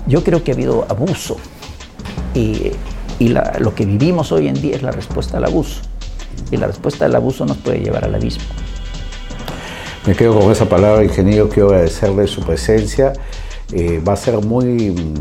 [0.07, 1.37] yo creo que ha habido abuso
[2.35, 2.72] y,
[3.18, 5.80] y lo que vivimos hoy en día es la respuesta al abuso.
[6.51, 8.45] Y la respuesta al abuso nos puede llevar al abismo.
[10.07, 11.49] Me quedo con esa palabra, ingeniero.
[11.49, 13.15] Quiero agradecerle su presencia.
[13.73, 15.15] Eh, va a ser muy mm,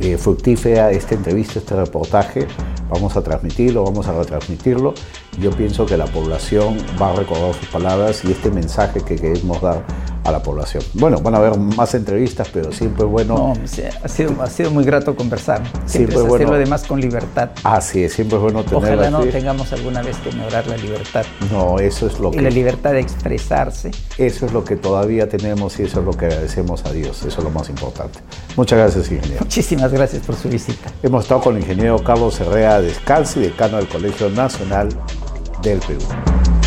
[0.00, 2.46] eh, fructífera esta entrevista, este reportaje,
[2.90, 4.94] vamos a transmitirlo, vamos a retransmitirlo.
[5.38, 9.60] Yo pienso que la población va a recordar sus palabras y este mensaje que queremos
[9.60, 9.84] dar
[10.26, 10.82] a la población.
[10.94, 13.36] Bueno, van a haber más entrevistas, pero siempre es bueno.
[13.36, 13.52] No,
[14.02, 15.62] ha, sido, ha sido muy grato conversar.
[15.86, 16.52] Siempre, es bueno.
[16.52, 17.50] además con libertad.
[17.62, 18.94] Así es, siempre es bueno tener.
[18.94, 21.24] Ojalá no tengamos alguna vez que mejorar la libertad.
[21.50, 22.38] No, eso es lo que.
[22.38, 23.90] Y la libertad de expresarse.
[24.18, 27.18] Eso es lo que todavía tenemos y eso es lo que agradecemos a Dios.
[27.24, 28.18] Eso es lo más importante.
[28.56, 29.40] Muchas gracias, ingeniero.
[29.40, 30.90] Muchísimas gracias por su visita.
[31.02, 34.88] Hemos estado con el ingeniero Carlos Herrera Descalzi, decano del Colegio Nacional
[35.62, 36.65] del Perú.